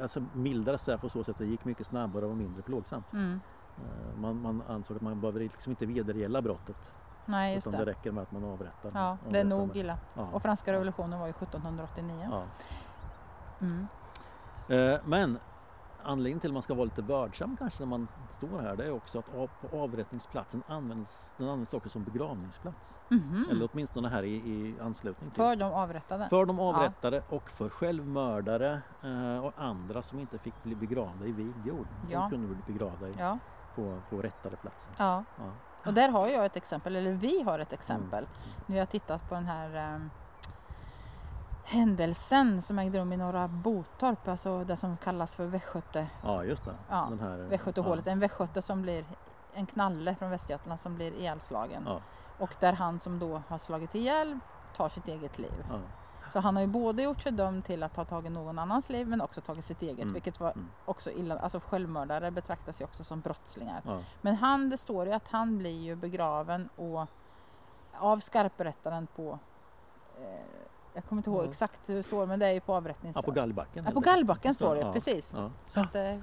[0.02, 3.12] alltså mildare straff på så sätt att det gick mycket snabbare och mindre plågsamt.
[3.12, 3.40] Mm.
[3.78, 6.94] Eh, man, man ansåg att man behöver liksom inte vedergälla brottet
[7.26, 7.90] Nej just utan det det.
[7.90, 8.90] räcker med att man avrättar.
[8.94, 9.98] Ja, det är nog illa.
[10.14, 12.28] Ja, Och franska revolutionen var ju 1789.
[12.30, 12.42] ja.
[13.60, 13.86] Mm.
[14.68, 15.38] Eh, Men
[16.04, 18.90] anledningen till att man ska vara lite vördsam kanske när man står här det är
[18.90, 22.98] också att på avrättningsplatsen används den används också som begravningsplats.
[23.08, 23.46] Mhm.
[23.50, 25.42] Eller åtminstone här i, i anslutning till.
[25.42, 26.28] För de avrättade?
[26.28, 31.32] För de avrättade och för självmördare eh, och andra som inte fick bli begravda i
[31.32, 31.86] vigd jord.
[32.10, 32.20] Ja.
[32.20, 33.38] De kunde bli begravda i, Ja.
[33.74, 34.92] på, på rättade platser.
[34.98, 35.24] ja.
[35.38, 35.44] Ja.
[35.86, 38.24] Och där har jag ett exempel, eller vi har ett exempel.
[38.24, 38.36] Mm.
[38.66, 40.10] Nu har jag tittat på den här ehm,
[41.70, 46.64] händelsen som ägde rum i norra Botorp, alltså det som kallas för Västgöte, ja, just
[46.64, 46.74] det.
[46.88, 48.06] Ja, Den här, Västgötehålet.
[48.06, 49.04] En västgöte som blir,
[49.54, 51.82] en knalle från Västergötland som blir ihjälslagen.
[51.86, 52.00] Ja,
[52.38, 54.38] Och där han som då har slagit ihjäl
[54.76, 55.64] tar sitt eget liv.
[55.70, 55.78] ja,
[56.32, 59.08] Så han har ju både gjort sig dömd till att ha tagit någon annans liv
[59.08, 60.02] men också tagit sitt eget.
[60.02, 60.68] Mm, Vilket var mm.
[60.84, 61.38] också illa.
[61.38, 63.82] Alltså självmördare betraktas ju också som brottslingar.
[63.84, 67.06] ja, Men han, det står ju att han blir ju begraven och
[67.98, 69.38] av skarprättaren på
[70.94, 71.48] jag kommer inte ihåg Ja.
[71.48, 73.16] exakt hur det står men det är ju på avrättnings...
[73.16, 73.84] ja, på Gallbacken.
[73.84, 74.00] Ja, på.
[74.00, 75.32] Gallbacken står det, Ja, precis.
[75.36, 75.50] Ja.
[75.66, 76.16] Så att, eh,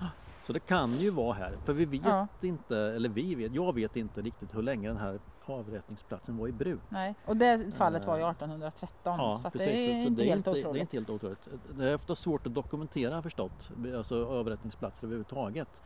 [0.46, 3.96] Så det kan ju vara här, för vi vet inte, eller vi vet, jag vet
[3.96, 6.80] inte riktigt hur länge den här avrättningsplatsen var i bruk.
[6.90, 7.16] nej.
[7.26, 9.68] Och det fallet var ju Eh, 1813 Ja, så precis.
[9.68, 10.82] det är Så inte det är helt inte, Det är otroligt.
[10.82, 11.48] inte helt otroligt.
[11.78, 15.82] Det är ofta svårt att dokumentera förstått, alltså avrättningsplatser överhuvudtaget.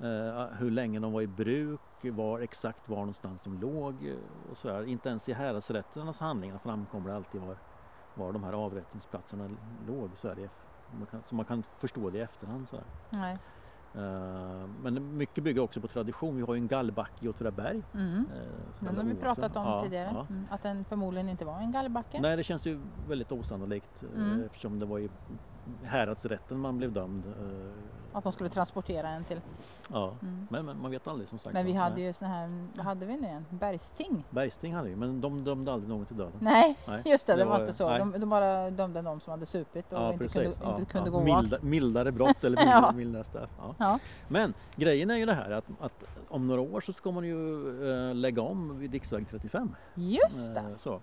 [0.00, 4.14] Eh, hur länge de var i bruk, var exakt var någonstans de låg eh,
[4.50, 4.84] och sådär.
[4.84, 7.56] Inte ens i häradsrätternas handlingar framkommer det alltid var,
[8.16, 9.50] var de här avrättningsplatserna
[9.86, 10.18] låg.
[10.18, 10.50] Så, här,
[10.86, 12.68] man kan, så man kan förstå det i efterhand.
[12.68, 12.76] Så
[13.10, 13.38] här.
[13.94, 16.36] Eh, men mycket bygger också på tradition.
[16.36, 17.84] Vi har ju en gallbacke i Åtvidaberg.
[17.94, 18.24] Mm.
[18.78, 20.10] så Den har vi pratat om Ja, tidigare.
[20.14, 20.26] ja.
[20.30, 20.46] Mm.
[20.50, 22.20] Att den förmodligen inte var en gallbacke.
[22.20, 24.42] Nej, det känns ju väldigt osannolikt eh, Mm.
[24.46, 25.10] eftersom det var i
[25.82, 27.26] häradsrätten man blev dömd.
[28.12, 29.40] Att de skulle transportera en till.
[29.92, 30.46] Ja, Mm.
[30.50, 31.54] men, men man vet aldrig som sagt.
[31.54, 32.04] Men vi hade Nej.
[32.04, 33.46] ju sån här, vad hade vi nu igen?
[33.50, 34.24] Bergsting?
[34.30, 36.32] Bergsting hade vi, men de dömde aldrig någon till döden.
[36.38, 37.88] Nej, Nej, just det, det det var var- inte så.
[37.98, 40.34] De, de bara dömde de som hade supit och Ja, inte precis.
[40.34, 41.18] kunde, inte Ja, kunde ja.
[41.18, 41.62] gå Milda, rakt.
[41.62, 42.66] mildare brott eller Ja.
[42.74, 43.50] mildare, mildare straff.
[43.78, 43.98] Ja.
[44.28, 47.68] Men grejen är ju det här att, att om några år så ska man ju
[48.10, 49.74] eh, lägga om vid riksväg 35.
[49.94, 50.60] Just det.
[50.60, 51.00] Eh, så.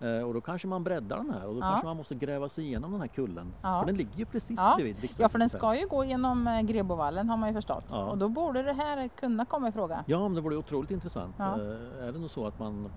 [0.00, 1.68] Eh, och då kanske man breddar den här och då Ja.
[1.70, 3.52] kanske man måste gräva sig igenom den här kullen.
[3.62, 3.80] Ja.
[3.80, 4.74] För den ligger ju precis Ja.
[4.76, 5.58] bredvid riksväg Ja, för den 35.
[5.74, 7.84] ska ju gå genom eh, Grebovallen har man ju förstått.
[7.90, 8.04] Ja.
[8.10, 10.04] Och då borde det här kunna komma i fråga.
[10.06, 11.40] Ja, men det vore otroligt intressant.
[11.40, 12.90] Eh, är det nog så att man,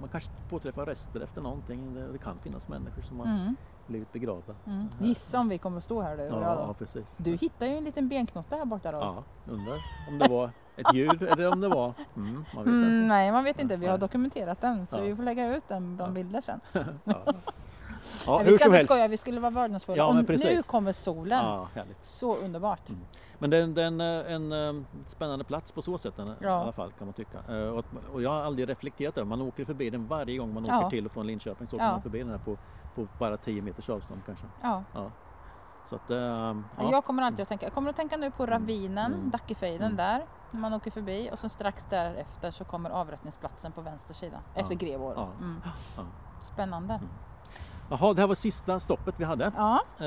[0.00, 1.94] man kanske påträffar rester efter någonting.
[1.94, 3.56] Det, det kan finnas människor som har Mm.
[3.90, 4.54] Blivit begravda.
[4.66, 4.88] Mm.
[5.00, 6.74] Gissa om vi kommer stå här du och Ja, jag ja, då.
[6.74, 7.04] precis.
[7.16, 8.98] Du hittar ju en liten benknotte här borta då.
[8.98, 9.74] Ja, undrar
[10.08, 11.92] om det var ett djur eller om det var...
[12.16, 13.76] Mm, man vet Mm, nej, man vet inte.
[13.76, 15.02] Vi har dokumenterat den så Ja.
[15.02, 16.60] vi får lägga ut den bland bilder sen.
[17.04, 17.24] Ja.
[18.26, 19.98] Ja, vi ska inte skoja, vi skulle vara vördnadsfulla.
[19.98, 21.44] Ja, och nu kommer solen.
[21.44, 21.68] Ja.
[22.02, 22.88] Så underbart.
[22.88, 23.00] Mm.
[23.38, 26.18] Men det är en, det är en, eh, en eh, spännande plats på så sätt
[26.18, 26.50] eh, i Ja.
[26.50, 27.38] alla fall kan man tycka.
[27.72, 30.64] Och, att- och jag har aldrig reflekterat över Man åker förbi den varje gång man
[30.70, 32.56] åker till och från Linköping så åker man förbi den här på,
[32.94, 34.46] på bara 10 meters avstånd kanske.
[34.62, 34.82] Ja.
[35.88, 36.54] Så att, eh, Ja.
[36.78, 36.90] ja.
[36.90, 39.30] Jag kommer alltid att tänka, jag kommer att tänka nu på ravinen, Mm.
[39.30, 39.96] Dackefejden Mm.
[39.96, 40.24] där.
[40.50, 44.40] När man åker förbi och sen strax därefter så kommer avrättningsplatsen på vänster sida.
[44.54, 45.12] Efter Grevår.
[45.16, 45.28] Ja.
[45.38, 45.62] Mm.
[45.96, 46.02] Ja.
[46.40, 47.00] Spännande.
[47.92, 49.52] Jaha, det här var sista stoppet vi hade.
[49.56, 50.06] Ja, Eh,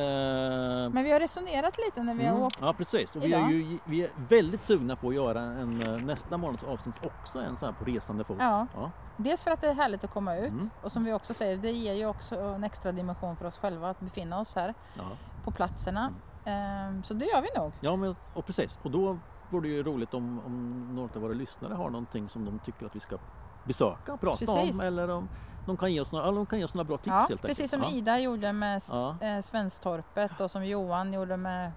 [0.89, 2.57] men vi har resonerat lite när vi har mm, åkt.
[2.61, 3.51] Ja precis, och vi är, idag.
[3.51, 7.57] ju, vi är väldigt sugna på att göra en, eh, nästa månads avsnitt också en
[7.57, 8.37] sån här på resande fot.
[8.39, 8.67] Ja.
[8.75, 8.91] Ja.
[9.17, 10.69] Dels för att det är härligt att komma ut Mm.
[10.81, 13.89] och som vi också säger, det ger ju också en extra dimension för oss själva
[13.89, 15.03] att befinna oss här Ja.
[15.43, 16.13] på platserna.
[16.45, 16.89] Mm.
[16.95, 17.71] Ehm, Så det gör vi nog.
[17.81, 18.79] Ja, men, och precis.
[18.83, 19.17] Och då
[19.49, 22.85] vore det ju roligt om, om några av våra lyssnare har någonting som de tycker
[22.85, 23.17] att vi ska
[23.63, 24.79] besöka och prata Precis.
[24.79, 24.87] om.
[24.87, 25.29] Eller om
[25.65, 27.41] de kan ge oss några, de kan ge oss några bra tips Ja, helt enkelt.
[27.47, 27.89] precis som ja.
[27.91, 31.71] Ida gjorde med Ja, eh, Svenstorpet och som Johan gjorde med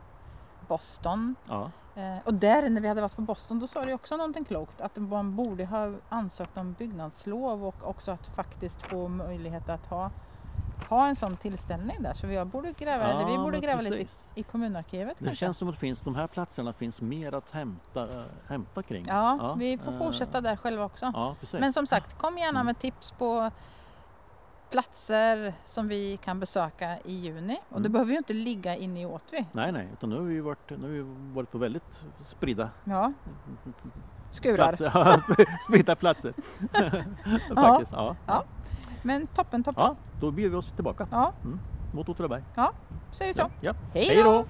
[0.68, 1.34] Boston.
[1.48, 4.44] ja, Eh, och där när vi hade varit på Boston då sa du också någonting
[4.44, 9.86] klokt att man borde ha ansökt om byggnadslov och också att faktiskt få möjlighet att
[9.86, 10.10] ha,
[10.88, 12.14] ha en sån tillställning där.
[12.14, 15.36] Så vi borde gräva, eller vi Ja, borde gräva lite i kommunarkivet Det kanske.
[15.44, 19.04] känns som att det finns, de här platserna finns mer att hämta, äh, hämta kring.
[19.08, 21.10] Ja, vi får eh, fortsätta där själva också.
[21.14, 21.34] Ja.
[21.52, 23.50] Men som sagt, kom gärna med tips på
[24.70, 27.60] platser som vi kan besöka i juni.
[27.68, 27.92] Och det Mm.
[27.92, 29.46] behöver ju inte ligga inne i Åtvi.
[29.52, 31.04] Nej, nej, utan nu har vi varit, nu har vi
[31.34, 33.12] varit på väldigt spridda Ja,
[34.30, 34.56] skurar.
[34.68, 34.90] platser.
[34.94, 35.20] Ja,
[35.68, 36.34] spridda platser.
[37.54, 38.16] Faktiskt, ja.
[38.26, 38.44] Ja.
[39.02, 39.82] Men toppen, toppen.
[39.82, 39.96] ja.
[40.20, 41.32] Då beger vi oss tillbaka Ja,
[41.94, 42.42] mot Åtvidaberg.
[43.12, 43.50] säger vi så.
[43.60, 43.74] Ja.
[43.94, 44.44] Hej då!